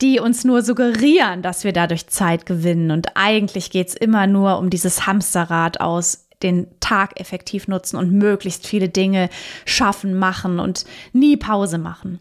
die 0.00 0.18
uns 0.18 0.44
nur 0.44 0.62
suggerieren, 0.62 1.42
dass 1.42 1.62
wir 1.62 1.72
dadurch 1.72 2.08
Zeit 2.08 2.44
gewinnen. 2.44 2.90
Und 2.90 3.08
eigentlich 3.14 3.70
geht 3.70 3.88
es 3.88 3.94
immer 3.94 4.26
nur 4.26 4.58
um 4.58 4.68
dieses 4.68 5.06
Hamsterrad 5.06 5.80
aus 5.80 6.26
den 6.42 6.68
Tag 6.80 7.18
effektiv 7.20 7.68
nutzen 7.68 7.96
und 7.96 8.12
möglichst 8.12 8.66
viele 8.66 8.88
Dinge 8.88 9.28
schaffen, 9.64 10.14
machen 10.14 10.58
und 10.58 10.84
nie 11.12 11.36
Pause 11.36 11.78
machen. 11.78 12.20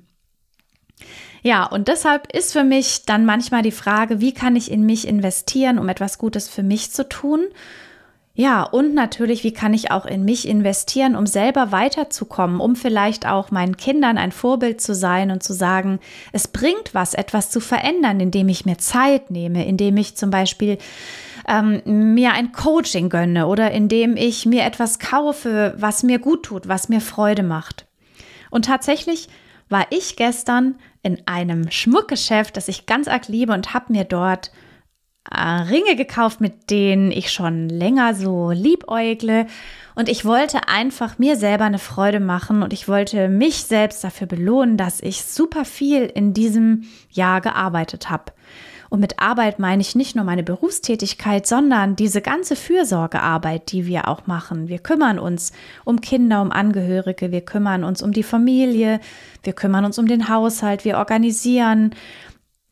Ja, 1.44 1.66
und 1.66 1.88
deshalb 1.88 2.32
ist 2.32 2.54
für 2.54 2.64
mich 2.64 3.06
dann 3.06 3.26
manchmal 3.26 3.64
die 3.64 3.72
Frage, 3.72 4.22
wie 4.22 4.34
kann 4.34 4.56
ich 4.56 4.70
in 4.72 4.86
mich 4.86 5.08
investieren, 5.08 5.80
um 5.80 5.90
etwas 5.90 6.20
Gutes 6.20 6.48
für 6.48 6.62
mich 6.62 6.92
zu 6.92 7.08
tun? 7.10 7.46
Ja, 8.34 8.64
und 8.64 8.94
natürlich, 8.94 9.44
wie 9.44 9.52
kann 9.52 9.74
ich 9.74 9.92
auch 9.92 10.06
in 10.06 10.24
mich 10.24 10.48
investieren, 10.48 11.18
um 11.18 11.28
selber 11.28 11.74
weiterzukommen, 11.74 12.62
um 12.62 12.78
vielleicht 12.78 13.28
auch 13.28 13.52
meinen 13.52 13.76
Kindern 13.76 14.18
ein 14.18 14.32
Vorbild 14.32 14.80
zu 14.80 14.96
sein 14.96 15.32
und 15.32 15.44
zu 15.44 15.52
sagen, 15.54 16.00
es 16.32 16.48
bringt 16.48 16.94
was, 16.94 17.14
etwas 17.14 17.50
zu 17.50 17.60
verändern, 17.60 18.22
indem 18.22 18.48
ich 18.48 18.66
mir 18.66 18.78
Zeit 18.78 19.32
nehme, 19.32 19.66
indem 19.66 19.98
ich 19.98 20.16
zum 20.16 20.30
Beispiel 20.30 20.78
ähm, 21.48 21.82
mir 22.14 22.34
ein 22.34 22.52
Coaching 22.52 23.10
gönne 23.10 23.48
oder 23.48 23.72
indem 23.72 24.18
ich 24.18 24.46
mir 24.46 24.64
etwas 24.64 25.00
kaufe, 25.00 25.74
was 25.78 26.04
mir 26.04 26.20
gut 26.20 26.44
tut, 26.44 26.68
was 26.68 26.90
mir 26.90 27.02
Freude 27.02 27.44
macht. 27.44 27.88
Und 28.50 28.66
tatsächlich 28.66 29.30
war 29.70 29.88
ich 29.90 30.18
gestern 30.18 30.76
in 31.02 31.26
einem 31.26 31.72
Schmuckgeschäft, 31.72 32.58
das 32.58 32.68
ich 32.68 32.86
ganz 32.86 33.08
arg 33.08 33.28
liebe 33.28 33.54
und 33.54 33.74
habe 33.74 33.94
mir 33.94 34.04
dort 34.04 34.52
äh, 35.30 35.40
Ringe 35.40 35.96
gekauft, 35.96 36.42
mit 36.42 36.70
denen 36.70 37.12
ich 37.12 37.32
schon 37.32 37.70
länger 37.70 38.14
so 38.14 38.52
liebäugle. 38.52 39.48
Und 39.96 40.10
ich 40.10 40.26
wollte 40.26 40.68
einfach 40.68 41.20
mir 41.20 41.36
selber 41.36 41.66
eine 41.66 41.80
Freude 41.80 42.20
machen 42.20 42.64
und 42.64 42.74
ich 42.74 42.88
wollte 42.88 43.30
mich 43.30 43.64
selbst 43.64 44.04
dafür 44.04 44.28
belohnen, 44.28 44.78
dass 44.78 45.02
ich 45.02 45.24
super 45.24 45.66
viel 45.66 46.04
in 46.06 46.34
diesem 46.34 46.84
Jahr 47.10 47.42
gearbeitet 47.42 48.10
habe. 48.10 48.32
Und 48.92 49.00
mit 49.00 49.20
Arbeit 49.20 49.58
meine 49.58 49.82
ich 49.82 49.96
nicht 49.96 50.18
nur 50.18 50.26
meine 50.26 50.44
Berufstätigkeit, 50.44 51.48
sondern 51.48 51.96
diese 51.96 52.22
ganze 52.22 52.58
Fürsorgearbeit, 52.58 53.72
die 53.72 53.88
wir 53.88 54.10
auch 54.10 54.28
machen. 54.28 54.68
Wir 54.68 54.80
kümmern 54.80 55.18
uns 55.18 55.54
um 55.86 56.02
Kinder, 56.02 56.42
um 56.42 56.52
Angehörige, 56.52 57.32
wir 57.32 57.40
kümmern 57.40 57.86
uns 57.86 58.02
um 58.02 58.12
die 58.12 58.22
Familie, 58.22 59.00
wir 59.44 59.54
kümmern 59.54 59.86
uns 59.86 59.98
um 59.98 60.08
den 60.08 60.28
Haushalt, 60.28 60.84
wir 60.84 60.98
organisieren 60.98 61.96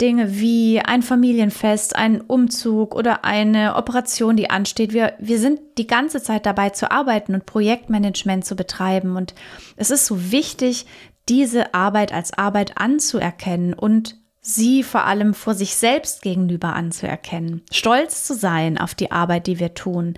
Dinge 0.01 0.37
wie 0.37 0.81
ein 0.81 1.03
Familienfest, 1.03 1.95
ein 1.95 2.19
Umzug 2.19 2.95
oder 2.95 3.23
eine 3.23 3.77
Operation, 3.77 4.35
die 4.35 4.49
ansteht. 4.49 4.91
Wir, 4.91 5.13
wir 5.19 5.39
sind 5.39 5.61
die 5.77 5.87
ganze 5.87 6.21
Zeit 6.21 6.45
dabei 6.45 6.71
zu 6.71 6.91
arbeiten 6.91 7.33
und 7.33 7.45
Projektmanagement 7.45 8.43
zu 8.43 8.57
betreiben. 8.57 9.15
Und 9.15 9.35
es 9.77 9.89
ist 9.89 10.05
so 10.05 10.33
wichtig, 10.33 10.85
diese 11.29 11.73
Arbeit 11.73 12.11
als 12.11 12.37
Arbeit 12.37 12.73
anzuerkennen 12.77 13.73
und 13.73 14.18
sie 14.55 14.83
vor 14.83 15.05
allem 15.05 15.33
vor 15.33 15.53
sich 15.53 15.75
selbst 15.75 16.21
gegenüber 16.21 16.73
anzuerkennen, 16.73 17.61
stolz 17.71 18.23
zu 18.23 18.35
sein 18.35 18.77
auf 18.77 18.95
die 18.95 19.11
Arbeit, 19.11 19.47
die 19.47 19.59
wir 19.59 19.73
tun. 19.73 20.15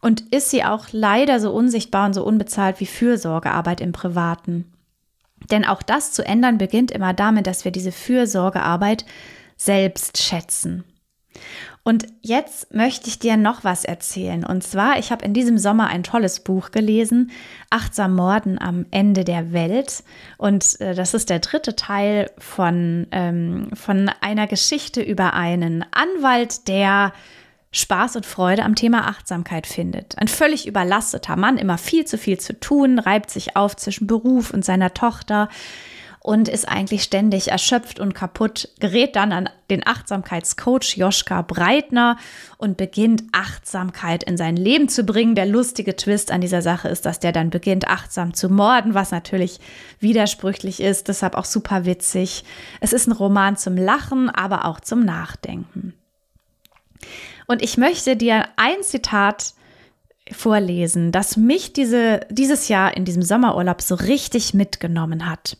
Und 0.00 0.32
ist 0.32 0.50
sie 0.50 0.64
auch 0.64 0.86
leider 0.90 1.38
so 1.38 1.52
unsichtbar 1.52 2.06
und 2.06 2.14
so 2.14 2.24
unbezahlt 2.24 2.80
wie 2.80 2.86
Fürsorgearbeit 2.86 3.80
im 3.80 3.92
Privaten. 3.92 4.72
Denn 5.50 5.64
auch 5.64 5.82
das 5.82 6.12
zu 6.12 6.24
ändern 6.24 6.58
beginnt 6.58 6.90
immer 6.90 7.14
damit, 7.14 7.46
dass 7.46 7.64
wir 7.64 7.72
diese 7.72 7.92
Fürsorgearbeit 7.92 9.04
selbst 9.56 10.18
schätzen. 10.18 10.84
Und 11.84 12.06
jetzt 12.20 12.72
möchte 12.72 13.08
ich 13.08 13.18
dir 13.18 13.36
noch 13.36 13.64
was 13.64 13.84
erzählen. 13.84 14.44
Und 14.44 14.62
zwar, 14.62 14.98
ich 14.98 15.10
habe 15.10 15.24
in 15.24 15.34
diesem 15.34 15.58
Sommer 15.58 15.88
ein 15.88 16.04
tolles 16.04 16.40
Buch 16.40 16.70
gelesen, 16.70 17.32
Achtsam 17.70 18.14
Morden 18.14 18.60
am 18.60 18.86
Ende 18.90 19.24
der 19.24 19.52
Welt. 19.52 20.04
Und 20.38 20.80
äh, 20.80 20.94
das 20.94 21.14
ist 21.14 21.28
der 21.28 21.40
dritte 21.40 21.74
Teil 21.74 22.30
von, 22.38 23.08
ähm, 23.10 23.70
von 23.74 24.10
einer 24.20 24.46
Geschichte 24.46 25.02
über 25.02 25.34
einen 25.34 25.84
Anwalt, 25.90 26.68
der 26.68 27.12
Spaß 27.72 28.16
und 28.16 28.26
Freude 28.26 28.64
am 28.64 28.74
Thema 28.74 29.08
Achtsamkeit 29.08 29.66
findet. 29.66 30.18
Ein 30.18 30.28
völlig 30.28 30.68
überlasteter 30.68 31.36
Mann, 31.36 31.56
immer 31.56 31.78
viel 31.78 32.04
zu 32.04 32.18
viel 32.18 32.38
zu 32.38 32.60
tun, 32.60 32.98
reibt 32.98 33.30
sich 33.30 33.56
auf 33.56 33.74
zwischen 33.76 34.06
Beruf 34.06 34.52
und 34.52 34.64
seiner 34.64 34.92
Tochter 34.92 35.48
und 36.22 36.48
ist 36.48 36.68
eigentlich 36.68 37.02
ständig 37.02 37.50
erschöpft 37.50 37.98
und 37.98 38.14
kaputt, 38.14 38.68
gerät 38.78 39.16
dann 39.16 39.32
an 39.32 39.48
den 39.70 39.84
Achtsamkeitscoach 39.84 40.96
Joschka 40.96 41.42
Breitner 41.42 42.16
und 42.58 42.76
beginnt 42.76 43.24
Achtsamkeit 43.32 44.22
in 44.22 44.36
sein 44.36 44.56
Leben 44.56 44.88
zu 44.88 45.02
bringen. 45.02 45.34
Der 45.34 45.46
lustige 45.46 45.96
Twist 45.96 46.30
an 46.30 46.40
dieser 46.40 46.62
Sache 46.62 46.88
ist, 46.88 47.06
dass 47.06 47.18
der 47.18 47.32
dann 47.32 47.50
beginnt, 47.50 47.88
achtsam 47.88 48.34
zu 48.34 48.48
morden, 48.48 48.94
was 48.94 49.10
natürlich 49.10 49.58
widersprüchlich 49.98 50.80
ist, 50.80 51.08
deshalb 51.08 51.34
auch 51.34 51.44
super 51.44 51.86
witzig. 51.86 52.44
Es 52.80 52.92
ist 52.92 53.08
ein 53.08 53.12
Roman 53.12 53.56
zum 53.56 53.76
Lachen, 53.76 54.30
aber 54.30 54.66
auch 54.66 54.78
zum 54.78 55.04
Nachdenken. 55.04 55.94
Und 57.48 57.62
ich 57.62 57.76
möchte 57.76 58.16
dir 58.16 58.46
ein 58.56 58.80
Zitat 58.82 59.54
vorlesen, 60.30 61.10
das 61.10 61.36
mich 61.36 61.72
diese, 61.72 62.20
dieses 62.30 62.68
Jahr 62.68 62.96
in 62.96 63.04
diesem 63.04 63.22
Sommerurlaub 63.22 63.82
so 63.82 63.96
richtig 63.96 64.54
mitgenommen 64.54 65.28
hat. 65.28 65.56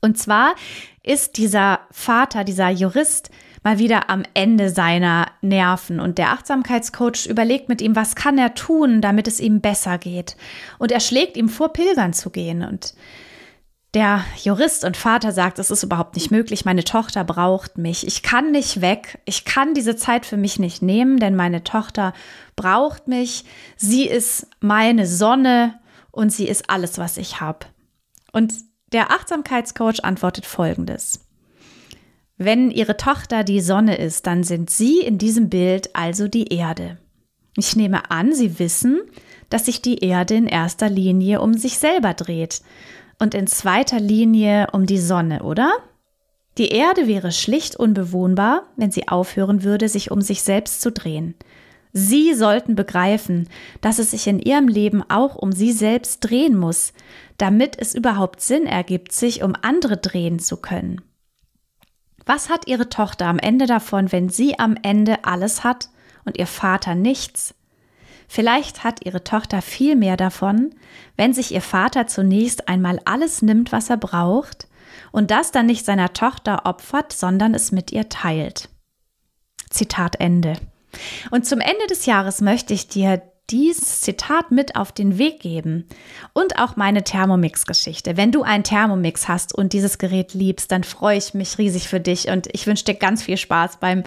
Und 0.00 0.18
zwar 0.18 0.54
ist 1.02 1.36
dieser 1.36 1.80
Vater, 1.90 2.44
dieser 2.44 2.70
Jurist, 2.70 3.30
mal 3.64 3.78
wieder 3.78 4.08
am 4.10 4.22
Ende 4.34 4.70
seiner 4.70 5.26
Nerven 5.40 6.00
und 6.00 6.18
der 6.18 6.30
Achtsamkeitscoach 6.30 7.26
überlegt 7.26 7.68
mit 7.68 7.82
ihm, 7.82 7.96
was 7.96 8.14
kann 8.14 8.38
er 8.38 8.54
tun, 8.54 9.00
damit 9.00 9.28
es 9.28 9.40
ihm 9.40 9.60
besser 9.60 9.98
geht. 9.98 10.36
Und 10.78 10.92
er 10.92 11.00
schlägt 11.00 11.36
ihm 11.36 11.48
vor, 11.48 11.72
pilgern 11.72 12.12
zu 12.12 12.30
gehen. 12.30 12.62
Und 12.62 12.94
der 13.94 14.24
Jurist 14.42 14.84
und 14.84 14.96
Vater 14.96 15.32
sagt, 15.32 15.58
es 15.58 15.70
ist 15.70 15.82
überhaupt 15.82 16.14
nicht 16.14 16.30
möglich, 16.30 16.64
meine 16.64 16.84
Tochter 16.84 17.24
braucht 17.24 17.78
mich. 17.78 18.06
Ich 18.06 18.22
kann 18.22 18.50
nicht 18.50 18.80
weg, 18.80 19.18
ich 19.24 19.44
kann 19.44 19.74
diese 19.74 19.96
Zeit 19.96 20.26
für 20.26 20.36
mich 20.36 20.58
nicht 20.58 20.82
nehmen, 20.82 21.18
denn 21.18 21.34
meine 21.34 21.64
Tochter 21.64 22.12
braucht 22.54 23.08
mich. 23.08 23.44
Sie 23.76 24.06
ist 24.06 24.46
meine 24.60 25.06
Sonne 25.06 25.80
und 26.10 26.30
sie 26.30 26.48
ist 26.48 26.68
alles, 26.68 26.98
was 26.98 27.16
ich 27.16 27.40
habe. 27.40 27.66
Und 28.30 28.52
der 28.92 29.10
Achtsamkeitscoach 29.10 30.02
antwortet 30.04 30.46
folgendes. 30.46 31.20
Wenn 32.36 32.70
Ihre 32.70 32.96
Tochter 32.96 33.44
die 33.44 33.60
Sonne 33.60 33.98
ist, 33.98 34.26
dann 34.26 34.44
sind 34.44 34.70
Sie 34.70 35.00
in 35.00 35.18
diesem 35.18 35.48
Bild 35.48 35.94
also 35.94 36.28
die 36.28 36.52
Erde. 36.52 36.98
Ich 37.56 37.74
nehme 37.74 38.10
an, 38.10 38.32
Sie 38.32 38.58
wissen, 38.58 39.00
dass 39.50 39.66
sich 39.66 39.82
die 39.82 39.98
Erde 39.98 40.34
in 40.34 40.46
erster 40.46 40.88
Linie 40.88 41.40
um 41.40 41.54
sich 41.54 41.78
selber 41.78 42.14
dreht 42.14 42.62
und 43.18 43.34
in 43.34 43.46
zweiter 43.46 43.98
Linie 43.98 44.68
um 44.72 44.86
die 44.86 44.98
Sonne, 44.98 45.42
oder? 45.42 45.72
Die 46.58 46.68
Erde 46.68 47.06
wäre 47.06 47.32
schlicht 47.32 47.76
unbewohnbar, 47.76 48.64
wenn 48.76 48.90
sie 48.90 49.08
aufhören 49.08 49.62
würde, 49.62 49.88
sich 49.88 50.10
um 50.10 50.20
sich 50.20 50.42
selbst 50.42 50.80
zu 50.80 50.90
drehen. 50.90 51.34
Sie 52.00 52.32
sollten 52.32 52.76
begreifen, 52.76 53.48
dass 53.80 53.98
es 53.98 54.12
sich 54.12 54.28
in 54.28 54.38
ihrem 54.38 54.68
Leben 54.68 55.02
auch 55.10 55.34
um 55.34 55.50
sie 55.50 55.72
selbst 55.72 56.20
drehen 56.20 56.56
muss, 56.56 56.92
damit 57.38 57.76
es 57.76 57.92
überhaupt 57.92 58.40
Sinn 58.40 58.66
ergibt, 58.66 59.10
sich 59.10 59.42
um 59.42 59.54
andere 59.62 59.96
drehen 59.96 60.38
zu 60.38 60.58
können. 60.58 61.00
Was 62.24 62.50
hat 62.50 62.68
ihre 62.68 62.88
Tochter 62.88 63.26
am 63.26 63.40
Ende 63.40 63.66
davon, 63.66 64.12
wenn 64.12 64.28
sie 64.28 64.60
am 64.60 64.76
Ende 64.80 65.24
alles 65.24 65.64
hat 65.64 65.88
und 66.24 66.38
ihr 66.38 66.46
Vater 66.46 66.94
nichts? 66.94 67.56
Vielleicht 68.28 68.84
hat 68.84 69.04
ihre 69.04 69.24
Tochter 69.24 69.60
viel 69.60 69.96
mehr 69.96 70.16
davon, 70.16 70.70
wenn 71.16 71.32
sich 71.32 71.52
ihr 71.52 71.62
Vater 71.62 72.06
zunächst 72.06 72.68
einmal 72.68 73.00
alles 73.06 73.42
nimmt, 73.42 73.72
was 73.72 73.90
er 73.90 73.96
braucht, 73.96 74.68
und 75.10 75.32
das 75.32 75.50
dann 75.50 75.66
nicht 75.66 75.84
seiner 75.84 76.12
Tochter 76.12 76.64
opfert, 76.64 77.12
sondern 77.12 77.54
es 77.54 77.72
mit 77.72 77.90
ihr 77.90 78.08
teilt. 78.08 78.68
Zitat 79.68 80.20
Ende. 80.20 80.52
Und 81.30 81.46
zum 81.46 81.60
Ende 81.60 81.86
des 81.88 82.06
Jahres 82.06 82.40
möchte 82.40 82.74
ich 82.74 82.88
dir 82.88 83.22
dieses 83.50 84.02
Zitat 84.02 84.50
mit 84.50 84.76
auf 84.76 84.92
den 84.92 85.16
Weg 85.16 85.40
geben 85.40 85.86
und 86.34 86.58
auch 86.58 86.76
meine 86.76 87.02
Thermomix-Geschichte. 87.02 88.16
Wenn 88.16 88.30
du 88.30 88.42
einen 88.42 88.64
Thermomix 88.64 89.26
hast 89.26 89.54
und 89.54 89.72
dieses 89.72 89.98
Gerät 89.98 90.34
liebst, 90.34 90.70
dann 90.70 90.84
freue 90.84 91.16
ich 91.16 91.32
mich 91.32 91.56
riesig 91.56 91.88
für 91.88 92.00
dich 92.00 92.28
und 92.28 92.48
ich 92.52 92.66
wünsche 92.66 92.84
dir 92.84 92.94
ganz 92.94 93.22
viel 93.22 93.38
Spaß 93.38 93.78
beim 93.78 94.04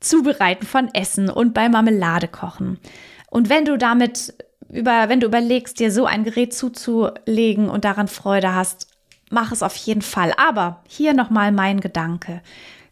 Zubereiten 0.00 0.66
von 0.66 0.92
Essen 0.92 1.30
und 1.30 1.54
beim 1.54 1.72
Marmelade 1.72 2.28
kochen. 2.28 2.78
Und 3.30 3.48
wenn 3.48 3.64
du 3.64 3.78
damit 3.78 4.34
über, 4.70 5.08
wenn 5.08 5.20
du 5.20 5.26
überlegst, 5.26 5.78
dir 5.78 5.90
so 5.90 6.04
ein 6.04 6.24
Gerät 6.24 6.52
zuzulegen 6.52 7.70
und 7.70 7.84
daran 7.84 8.08
Freude 8.08 8.54
hast, 8.54 8.88
mach 9.30 9.50
es 9.50 9.62
auf 9.62 9.76
jeden 9.76 10.02
Fall. 10.02 10.34
Aber 10.36 10.82
hier 10.86 11.14
nochmal 11.14 11.52
mein 11.52 11.80
Gedanke. 11.80 12.42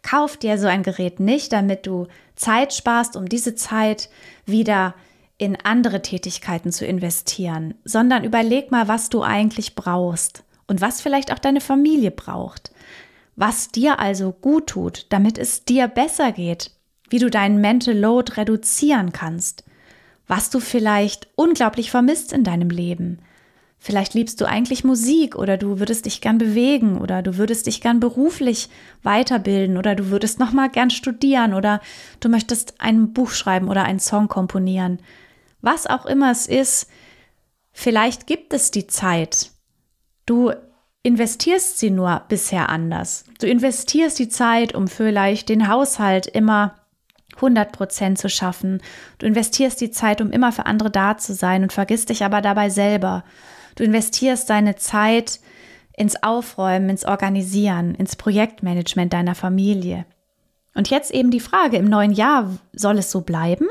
Kauf 0.03 0.37
dir 0.37 0.59
so 0.59 0.67
ein 0.67 0.83
Gerät 0.83 1.21
nicht, 1.21 1.53
damit 1.53 1.87
du 1.87 2.09
Zeit 2.35 2.75
sparst, 2.75 3.17
um 3.17 3.29
diese 3.29 3.55
Zeit 3.55 4.09
wieder 4.47 4.95
in 5.39 5.57
andere 5.63 6.03
Tätigkeiten 6.03 6.73
zu 6.73 6.85
investieren, 6.87 7.75
sondern 7.85 8.25
überleg 8.25 8.71
mal, 8.71 8.89
was 8.89 9.09
du 9.09 9.23
eigentlich 9.23 9.75
brauchst 9.75 10.45
und 10.67 10.81
was 10.81 11.01
vielleicht 11.01 11.33
auch 11.33 11.39
deine 11.39 11.61
Familie 11.61 12.11
braucht. 12.11 12.73
Was 13.37 13.71
dir 13.71 13.99
also 13.99 14.33
gut 14.33 14.69
tut, 14.69 15.07
damit 15.09 15.39
es 15.39 15.65
dir 15.65 15.89
besser 15.89 16.33
geht, 16.33 16.71
wie 17.09 17.19
du 17.19 17.31
deinen 17.31 17.61
Mental 17.61 17.97
Load 17.97 18.33
reduzieren 18.37 19.13
kannst 19.13 19.65
was 20.33 20.49
du 20.49 20.61
vielleicht 20.61 21.29
unglaublich 21.35 21.91
vermisst 21.91 22.33
in 22.33 22.43
deinem 22.43 22.71
Leben. 22.71 23.19
Vielleicht 23.85 24.15
liebst 24.15 24.41
du 24.41 24.45
eigentlich 24.45 24.85
Musik 24.85 25.35
oder 25.35 25.57
du 25.57 25.81
würdest 25.81 26.07
dich 26.07 26.21
gern 26.21 26.39
bewegen 26.39 26.99
oder 26.99 27.21
du 27.21 27.37
würdest 27.37 27.67
dich 27.67 27.81
gern 27.81 27.99
beruflich 27.99 28.69
weiterbilden 29.03 29.77
oder 29.77 29.97
du 29.97 30.07
würdest 30.07 30.39
noch 30.39 30.53
mal 30.53 30.71
gern 30.71 30.89
studieren 30.89 31.53
oder 31.53 31.81
du 32.21 32.29
möchtest 32.29 32.81
ein 32.81 33.13
Buch 33.13 33.33
schreiben 33.33 33.67
oder 33.67 33.83
einen 33.83 33.99
Song 33.99 34.29
komponieren. 34.29 35.01
Was 35.63 35.89
auch 35.89 36.07
immer 36.07 36.31
es 36.31 36.47
ist, 36.47 36.87
vielleicht 37.73 38.29
gibt 38.29 38.55
es 38.55 38.71
die 38.71 38.87
Zeit. 38.87 39.51
Du 40.27 40.53
investierst 41.03 41.81
sie 41.81 41.91
nur 41.91 42.23
bisher 42.29 42.69
anders. 42.69 43.25
Du 43.41 43.49
investierst 43.49 44.17
die 44.21 44.29
Zeit, 44.29 44.77
um 44.77 44.87
vielleicht 44.87 45.49
den 45.49 45.67
Haushalt 45.67 46.29
immer 46.29 46.77
100 47.35 47.73
Prozent 47.73 48.19
zu 48.19 48.29
schaffen. 48.29 48.81
Du 49.19 49.27
investierst 49.27 49.81
die 49.81 49.91
Zeit, 49.91 50.21
um 50.21 50.31
immer 50.31 50.53
für 50.53 50.67
andere 50.67 50.93
da 50.93 51.19
zu 51.19 51.35
sein 51.35 51.65
und 51.65 51.73
vergisst 51.73 52.11
dich 52.11 52.25
aber 52.25 52.43
dabei 52.43 52.71
selber. 52.71 53.25
Du 53.75 53.85
investierst 53.85 54.49
deine 54.51 54.77
Zeit 54.77 55.41
ins 55.97 56.23
Aufräumen, 56.23 56.91
ins 56.91 57.05
Organisieren, 57.05 57.95
ins 57.95 58.17
Projektmanagement 58.17 59.13
deiner 59.13 59.35
Familie. 59.35 60.07
Und 60.75 60.91
jetzt 60.91 61.11
eben 61.11 61.31
die 61.31 61.41
Frage, 61.41 61.77
im 61.77 61.85
neuen 61.87 62.13
Jahr 62.13 62.51
soll 62.73 62.99
es 62.99 63.11
so 63.11 63.21
bleiben? 63.21 63.67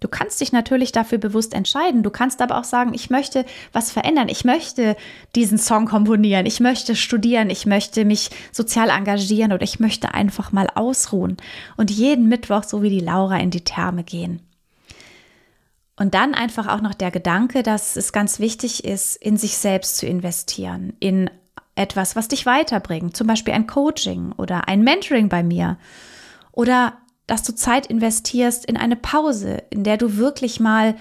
Du 0.00 0.08
kannst 0.08 0.40
dich 0.40 0.50
natürlich 0.50 0.92
dafür 0.92 1.18
bewusst 1.18 1.52
entscheiden. 1.52 2.02
Du 2.02 2.08
kannst 2.08 2.40
aber 2.40 2.58
auch 2.58 2.64
sagen, 2.64 2.94
ich 2.94 3.10
möchte 3.10 3.44
was 3.72 3.92
verändern. 3.92 4.30
Ich 4.30 4.46
möchte 4.46 4.96
diesen 5.36 5.58
Song 5.58 5.84
komponieren. 5.84 6.46
Ich 6.46 6.58
möchte 6.58 6.96
studieren. 6.96 7.50
Ich 7.50 7.66
möchte 7.66 8.06
mich 8.06 8.30
sozial 8.50 8.88
engagieren 8.88 9.52
oder 9.52 9.62
ich 9.62 9.78
möchte 9.78 10.14
einfach 10.14 10.52
mal 10.52 10.68
ausruhen 10.74 11.36
und 11.76 11.90
jeden 11.90 12.28
Mittwoch, 12.28 12.64
so 12.64 12.82
wie 12.82 12.88
die 12.88 13.00
Laura, 13.00 13.38
in 13.38 13.50
die 13.50 13.64
Therme 13.64 14.02
gehen. 14.02 14.40
Und 16.00 16.14
dann 16.14 16.32
einfach 16.32 16.66
auch 16.66 16.80
noch 16.80 16.94
der 16.94 17.10
Gedanke, 17.10 17.62
dass 17.62 17.94
es 17.94 18.14
ganz 18.14 18.38
wichtig 18.38 18.84
ist, 18.86 19.16
in 19.16 19.36
sich 19.36 19.58
selbst 19.58 19.98
zu 19.98 20.06
investieren, 20.06 20.94
in 20.98 21.28
etwas, 21.74 22.16
was 22.16 22.26
dich 22.26 22.46
weiterbringt, 22.46 23.14
zum 23.14 23.26
Beispiel 23.26 23.52
ein 23.52 23.66
Coaching 23.66 24.32
oder 24.32 24.66
ein 24.66 24.82
Mentoring 24.82 25.28
bei 25.28 25.42
mir 25.42 25.76
oder 26.52 26.94
dass 27.26 27.42
du 27.42 27.54
Zeit 27.54 27.86
investierst 27.86 28.64
in 28.64 28.78
eine 28.78 28.96
Pause, 28.96 29.62
in 29.68 29.84
der 29.84 29.98
du 29.98 30.16
wirklich 30.16 30.58
mal 30.58 30.96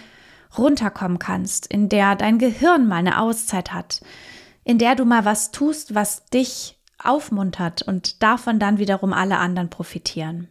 runterkommen 0.57 1.17
kannst, 1.17 1.67
in 1.67 1.87
der 1.87 2.17
dein 2.17 2.37
Gehirn 2.37 2.85
mal 2.85 2.97
eine 2.97 3.21
Auszeit 3.21 3.71
hat, 3.71 4.01
in 4.65 4.79
der 4.79 4.95
du 4.95 5.05
mal 5.05 5.23
was 5.23 5.51
tust, 5.51 5.95
was 5.95 6.25
dich 6.25 6.77
aufmuntert 7.01 7.83
und 7.83 8.21
davon 8.21 8.59
dann 8.59 8.79
wiederum 8.79 9.13
alle 9.13 9.37
anderen 9.37 9.69
profitieren. 9.69 10.49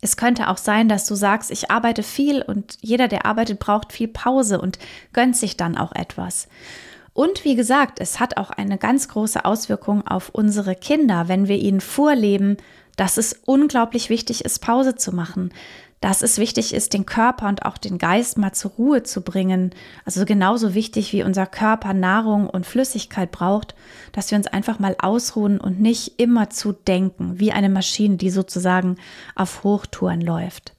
Es 0.00 0.16
könnte 0.16 0.48
auch 0.48 0.58
sein, 0.58 0.88
dass 0.88 1.06
du 1.06 1.14
sagst, 1.14 1.50
ich 1.50 1.70
arbeite 1.70 2.02
viel 2.02 2.42
und 2.42 2.78
jeder, 2.80 3.08
der 3.08 3.26
arbeitet, 3.26 3.58
braucht 3.58 3.92
viel 3.92 4.08
Pause 4.08 4.60
und 4.60 4.78
gönnt 5.12 5.36
sich 5.36 5.56
dann 5.56 5.76
auch 5.76 5.92
etwas. 5.92 6.48
Und 7.12 7.44
wie 7.44 7.56
gesagt, 7.56 7.98
es 8.00 8.20
hat 8.20 8.36
auch 8.36 8.50
eine 8.50 8.78
ganz 8.78 9.08
große 9.08 9.44
Auswirkung 9.44 10.06
auf 10.06 10.28
unsere 10.28 10.76
Kinder, 10.76 11.26
wenn 11.26 11.48
wir 11.48 11.56
ihnen 11.56 11.80
vorleben, 11.80 12.58
dass 12.96 13.16
es 13.16 13.40
unglaublich 13.44 14.08
wichtig 14.08 14.44
ist, 14.44 14.60
Pause 14.60 14.94
zu 14.94 15.12
machen, 15.12 15.52
dass 16.00 16.22
es 16.22 16.38
wichtig 16.38 16.74
ist, 16.74 16.94
den 16.94 17.06
Körper 17.06 17.48
und 17.48 17.64
auch 17.64 17.76
den 17.76 17.98
Geist 17.98 18.38
mal 18.38 18.52
zur 18.52 18.72
Ruhe 18.72 19.02
zu 19.02 19.20
bringen. 19.22 19.74
Also 20.04 20.24
genauso 20.24 20.74
wichtig 20.74 21.12
wie 21.12 21.24
unser 21.24 21.46
Körper 21.46 21.92
Nahrung 21.92 22.48
und 22.48 22.66
Flüssigkeit 22.66 23.30
braucht, 23.30 23.74
dass 24.12 24.30
wir 24.30 24.38
uns 24.38 24.46
einfach 24.46 24.78
mal 24.78 24.96
ausruhen 25.00 25.60
und 25.60 25.80
nicht 25.80 26.20
immer 26.20 26.50
zu 26.50 26.72
denken, 26.72 27.38
wie 27.38 27.52
eine 27.52 27.68
Maschine, 27.68 28.16
die 28.16 28.30
sozusagen 28.30 28.96
auf 29.34 29.64
Hochtouren 29.64 30.20
läuft. 30.20 30.74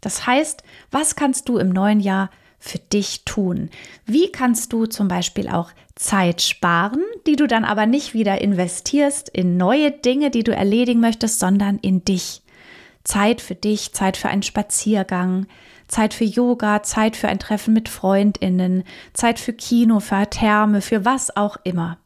Das 0.00 0.26
heißt, 0.26 0.62
was 0.90 1.16
kannst 1.16 1.48
du 1.48 1.58
im 1.58 1.70
neuen 1.70 2.00
Jahr 2.00 2.30
für 2.58 2.78
dich 2.78 3.24
tun? 3.24 3.70
Wie 4.06 4.30
kannst 4.30 4.72
du 4.72 4.86
zum 4.86 5.08
Beispiel 5.08 5.48
auch 5.48 5.70
Zeit 5.94 6.42
sparen, 6.42 7.02
die 7.26 7.36
du 7.36 7.46
dann 7.46 7.64
aber 7.64 7.86
nicht 7.86 8.14
wieder 8.14 8.40
investierst 8.40 9.28
in 9.28 9.56
neue 9.56 9.90
Dinge, 9.90 10.30
die 10.30 10.44
du 10.44 10.54
erledigen 10.54 11.00
möchtest, 11.00 11.40
sondern 11.40 11.78
in 11.78 12.04
dich? 12.04 12.42
Zeit 13.04 13.40
für 13.40 13.54
dich, 13.54 13.92
Zeit 13.92 14.16
für 14.16 14.28
einen 14.28 14.42
Spaziergang, 14.42 15.46
Zeit 15.88 16.14
für 16.14 16.24
Yoga, 16.24 16.82
Zeit 16.82 17.16
für 17.16 17.28
ein 17.28 17.38
Treffen 17.38 17.74
mit 17.74 17.88
Freundinnen, 17.88 18.84
Zeit 19.12 19.38
für 19.38 19.52
Kino, 19.52 20.00
für 20.00 20.28
Therme, 20.28 20.80
für 20.80 21.04
was 21.04 21.36
auch 21.36 21.56
immer. 21.64 21.98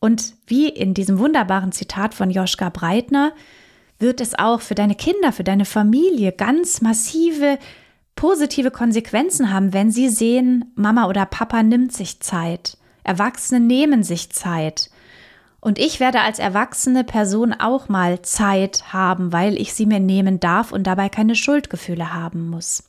Und 0.00 0.34
wie 0.46 0.68
in 0.68 0.92
diesem 0.92 1.18
wunderbaren 1.18 1.72
Zitat 1.72 2.12
von 2.12 2.30
Joschka 2.30 2.68
Breitner 2.68 3.32
wird 3.98 4.20
es 4.20 4.38
auch 4.38 4.60
für 4.60 4.74
deine 4.74 4.96
Kinder, 4.96 5.32
für 5.32 5.44
deine 5.44 5.64
Familie 5.64 6.32
ganz 6.32 6.82
massive 6.82 7.58
positive 8.16 8.70
Konsequenzen 8.70 9.52
haben, 9.52 9.72
wenn 9.72 9.90
sie 9.90 10.08
sehen, 10.08 10.72
Mama 10.74 11.08
oder 11.08 11.26
Papa 11.26 11.62
nimmt 11.62 11.92
sich 11.92 12.20
Zeit. 12.20 12.76
Erwachsene 13.02 13.60
nehmen 13.60 14.02
sich 14.02 14.30
Zeit. 14.30 14.90
Und 15.64 15.78
ich 15.78 15.98
werde 15.98 16.20
als 16.20 16.38
erwachsene 16.38 17.04
Person 17.04 17.54
auch 17.54 17.88
mal 17.88 18.20
Zeit 18.20 18.92
haben, 18.92 19.32
weil 19.32 19.58
ich 19.58 19.72
sie 19.72 19.86
mir 19.86 19.98
nehmen 19.98 20.38
darf 20.38 20.72
und 20.72 20.86
dabei 20.86 21.08
keine 21.08 21.34
Schuldgefühle 21.34 22.12
haben 22.12 22.50
muss. 22.50 22.82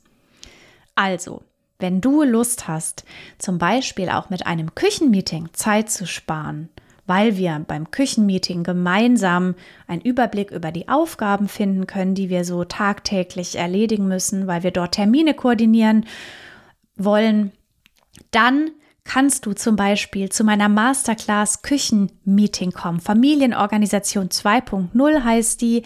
Also, 0.94 1.40
wenn 1.78 2.02
du 2.02 2.22
Lust 2.22 2.68
hast, 2.68 3.06
zum 3.38 3.56
Beispiel 3.56 4.10
auch 4.10 4.28
mit 4.28 4.46
einem 4.46 4.74
Küchenmeeting 4.74 5.48
Zeit 5.54 5.88
zu 5.88 6.06
sparen, 6.06 6.68
weil 7.06 7.38
wir 7.38 7.64
beim 7.66 7.90
Küchenmeeting 7.90 8.62
gemeinsam 8.62 9.54
einen 9.86 10.02
Überblick 10.02 10.50
über 10.50 10.70
die 10.70 10.86
Aufgaben 10.86 11.48
finden 11.48 11.86
können, 11.86 12.14
die 12.14 12.28
wir 12.28 12.44
so 12.44 12.64
tagtäglich 12.64 13.56
erledigen 13.56 14.06
müssen, 14.06 14.46
weil 14.46 14.62
wir 14.62 14.70
dort 14.70 14.96
Termine 14.96 15.32
koordinieren 15.32 16.04
wollen, 16.94 17.52
dann 18.32 18.70
kannst 19.06 19.46
du 19.46 19.52
zum 19.52 19.76
Beispiel 19.76 20.28
zu 20.28 20.44
meiner 20.44 20.68
Masterclass 20.68 21.62
Küchenmeeting 21.62 22.72
kommen. 22.72 23.00
Familienorganisation 23.00 24.28
2.0 24.28 25.24
heißt 25.24 25.60
die. 25.60 25.82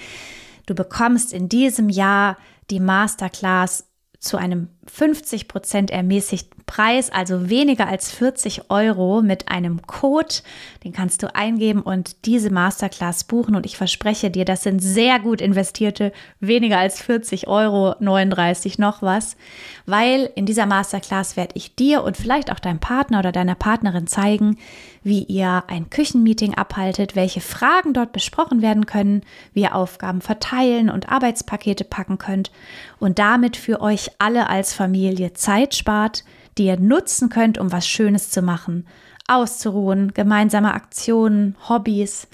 Du 0.67 0.75
bekommst 0.75 1.33
in 1.33 1.49
diesem 1.49 1.89
Jahr 1.89 2.37
die 2.71 2.81
Masterclass 2.81 3.87
zu 4.19 4.37
einem 4.37 4.69
50 4.87 5.49
Prozent 5.49 5.91
ermäßigten 5.91 6.60
Preis, 6.71 7.11
also 7.11 7.51
weniger 7.51 7.89
als 7.89 8.13
40 8.13 8.71
Euro 8.71 9.23
mit 9.23 9.49
einem 9.49 9.83
Code. 9.89 10.37
Den 10.85 10.93
kannst 10.93 11.21
du 11.21 11.35
eingeben 11.35 11.83
und 11.83 12.25
diese 12.27 12.51
Masterclass 12.51 13.25
buchen. 13.25 13.57
Und 13.57 13.67
ich 13.67 13.77
verspreche 13.77 14.31
dir, 14.31 14.45
das 14.45 14.63
sind 14.63 14.79
sehr 14.79 15.19
gut 15.19 15.41
investierte, 15.41 16.13
weniger 16.39 16.79
als 16.79 17.03
40 17.03 17.49
Euro, 17.49 17.97
39 17.99 18.79
noch 18.79 19.03
was, 19.03 19.37
weil 19.85 20.31
in 20.37 20.47
dieser 20.47 20.67
Masterclass 20.67 21.37
werde 21.37 21.55
ich 21.57 21.75
dir 21.75 22.05
und 22.05 22.17
vielleicht 22.17 22.53
auch 22.53 22.61
deinem 22.61 22.79
Partner 22.79 23.19
oder 23.19 23.33
deiner 23.33 23.57
Partnerin 23.57 24.07
zeigen, 24.07 24.57
wie 25.03 25.25
ihr 25.25 25.65
ein 25.67 25.91
Küchenmeeting 25.91 26.55
abhaltet, 26.55 27.17
welche 27.17 27.41
Fragen 27.41 27.95
dort 27.95 28.13
besprochen 28.13 28.63
werden 28.63 28.87
können, 28.87 29.23
wie 29.55 29.63
ihr 29.63 29.75
Aufgaben 29.75 30.21
verteilen 30.21 30.89
und 30.89 31.09
Arbeitspakete 31.09 31.83
packen 31.83 32.19
könnt 32.19 32.53
und 33.01 33.19
damit 33.19 33.57
für 33.57 33.81
euch 33.81 34.13
alle 34.19 34.49
als 34.49 34.73
Familie 34.73 35.33
Zeit 35.33 35.75
spart, 35.75 36.23
die 36.59 36.67
ihr 36.67 36.79
nutzen 36.79 37.29
könnt, 37.29 37.59
um 37.59 37.73
was 37.73 37.87
Schönes 37.87 38.31
zu 38.31 38.43
machen, 38.43 38.87
auszuruhen, 39.29 40.13
gemeinsame 40.15 40.75
Aktionen, 40.75 41.57
Hobbys 41.69 42.29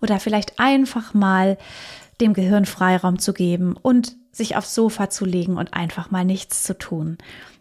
oder 0.00 0.20
vielleicht 0.20 0.58
einfach 0.58 1.14
mal 1.14 1.56
dem 2.20 2.34
Gehirn 2.34 2.66
Freiraum 2.66 3.18
zu 3.18 3.32
geben 3.32 3.76
und 3.80 4.16
sich 4.32 4.56
aufs 4.56 4.74
Sofa 4.74 5.10
zu 5.10 5.24
legen 5.24 5.56
und 5.56 5.74
einfach 5.74 6.10
mal 6.10 6.24
nichts 6.24 6.62
zu 6.62 6.76
tun. 6.76 7.18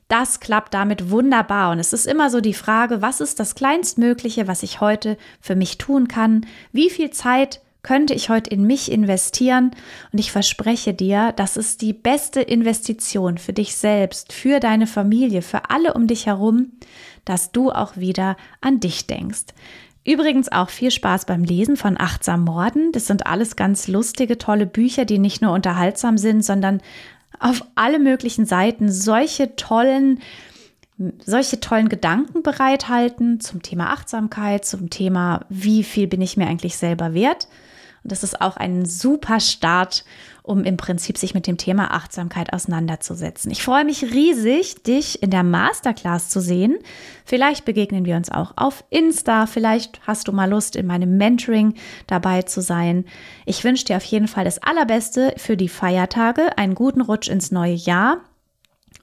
Das 0.07 0.41
klappt 0.41 0.73
damit 0.73 1.09
wunderbar 1.09 1.71
und 1.71 1.79
es 1.79 1.93
ist 1.93 2.05
immer 2.05 2.29
so 2.29 2.41
die 2.41 2.53
Frage, 2.53 3.01
was 3.01 3.21
ist 3.21 3.39
das 3.39 3.55
Kleinstmögliche, 3.55 4.47
was 4.47 4.61
ich 4.61 4.81
heute 4.81 5.17
für 5.39 5.55
mich 5.55 5.77
tun 5.77 6.09
kann? 6.09 6.45
Wie 6.73 6.89
viel 6.89 7.11
Zeit 7.11 7.61
könnte 7.83 8.13
ich 8.13 8.29
heute 8.29 8.49
in 8.49 8.65
mich 8.65 8.91
investieren? 8.91 9.71
Und 10.11 10.19
ich 10.19 10.31
verspreche 10.31 10.93
dir, 10.93 11.33
das 11.35 11.57
ist 11.57 11.81
die 11.81 11.93
beste 11.93 12.41
Investition 12.41 13.37
für 13.37 13.53
dich 13.53 13.75
selbst, 13.75 14.33
für 14.33 14.59
deine 14.59 14.87
Familie, 14.87 15.41
für 15.41 15.69
alle 15.69 15.93
um 15.93 16.07
dich 16.07 16.27
herum, 16.27 16.73
dass 17.25 17.51
du 17.51 17.71
auch 17.71 17.97
wieder 17.97 18.37
an 18.61 18.79
dich 18.79 19.07
denkst. 19.07 19.45
Übrigens 20.03 20.51
auch 20.51 20.69
viel 20.69 20.89
Spaß 20.89 21.25
beim 21.25 21.43
Lesen 21.43 21.77
von 21.77 21.99
Achtsam 21.99 22.43
Morden. 22.43 22.91
Das 22.91 23.05
sind 23.05 23.27
alles 23.27 23.55
ganz 23.55 23.87
lustige, 23.87 24.37
tolle 24.37 24.65
Bücher, 24.65 25.05
die 25.05 25.19
nicht 25.19 25.41
nur 25.41 25.53
unterhaltsam 25.53 26.17
sind, 26.17 26.43
sondern 26.43 26.81
auf 27.39 27.63
alle 27.75 27.99
möglichen 27.99 28.45
Seiten 28.45 28.91
solche 28.91 29.55
tollen, 29.55 30.19
solche 31.23 31.59
tollen 31.59 31.89
Gedanken 31.89 32.41
bereithalten 32.41 33.39
zum 33.39 33.61
Thema 33.61 33.91
Achtsamkeit, 33.91 34.65
zum 34.65 34.89
Thema, 34.89 35.45
wie 35.49 35.83
viel 35.83 36.07
bin 36.07 36.21
ich 36.21 36.35
mir 36.35 36.47
eigentlich 36.47 36.77
selber 36.77 37.13
wert. 37.13 37.47
Und 38.03 38.11
das 38.11 38.23
ist 38.23 38.41
auch 38.41 38.57
ein 38.57 38.85
super 38.85 39.39
Start, 39.39 40.03
um 40.43 40.63
im 40.63 40.75
Prinzip 40.75 41.17
sich 41.17 41.35
mit 41.35 41.45
dem 41.45 41.57
Thema 41.57 41.91
Achtsamkeit 41.91 42.51
auseinanderzusetzen. 42.51 43.51
Ich 43.51 43.61
freue 43.61 43.85
mich 43.85 44.03
riesig, 44.03 44.81
dich 44.83 45.21
in 45.21 45.29
der 45.29 45.43
Masterclass 45.43 46.29
zu 46.29 46.41
sehen. 46.41 46.79
Vielleicht 47.25 47.63
begegnen 47.63 48.05
wir 48.05 48.15
uns 48.15 48.31
auch 48.31 48.53
auf 48.55 48.83
Insta. 48.89 49.45
Vielleicht 49.45 50.01
hast 50.07 50.27
du 50.27 50.31
mal 50.31 50.49
Lust, 50.49 50.75
in 50.75 50.87
meinem 50.87 51.17
Mentoring 51.17 51.75
dabei 52.07 52.41
zu 52.41 52.61
sein. 52.61 53.05
Ich 53.45 53.63
wünsche 53.63 53.85
dir 53.85 53.97
auf 53.97 54.03
jeden 54.05 54.27
Fall 54.27 54.45
das 54.45 54.63
Allerbeste 54.63 55.35
für 55.37 55.55
die 55.55 55.69
Feiertage, 55.69 56.57
einen 56.57 56.73
guten 56.73 57.01
Rutsch 57.01 57.29
ins 57.29 57.51
neue 57.51 57.73
Jahr 57.73 58.21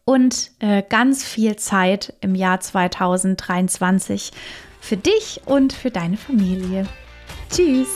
und 0.05 0.51
äh, 0.59 0.83
ganz 0.89 1.25
viel 1.25 1.57
Zeit 1.57 2.15
im 2.21 2.35
Jahr 2.35 2.61
2023 2.61 4.33
für 4.81 4.97
dich 4.97 5.43
und 5.45 5.73
für 5.73 5.91
deine 5.91 6.17
Familie. 6.17 6.87
Tschüss! 7.51 7.89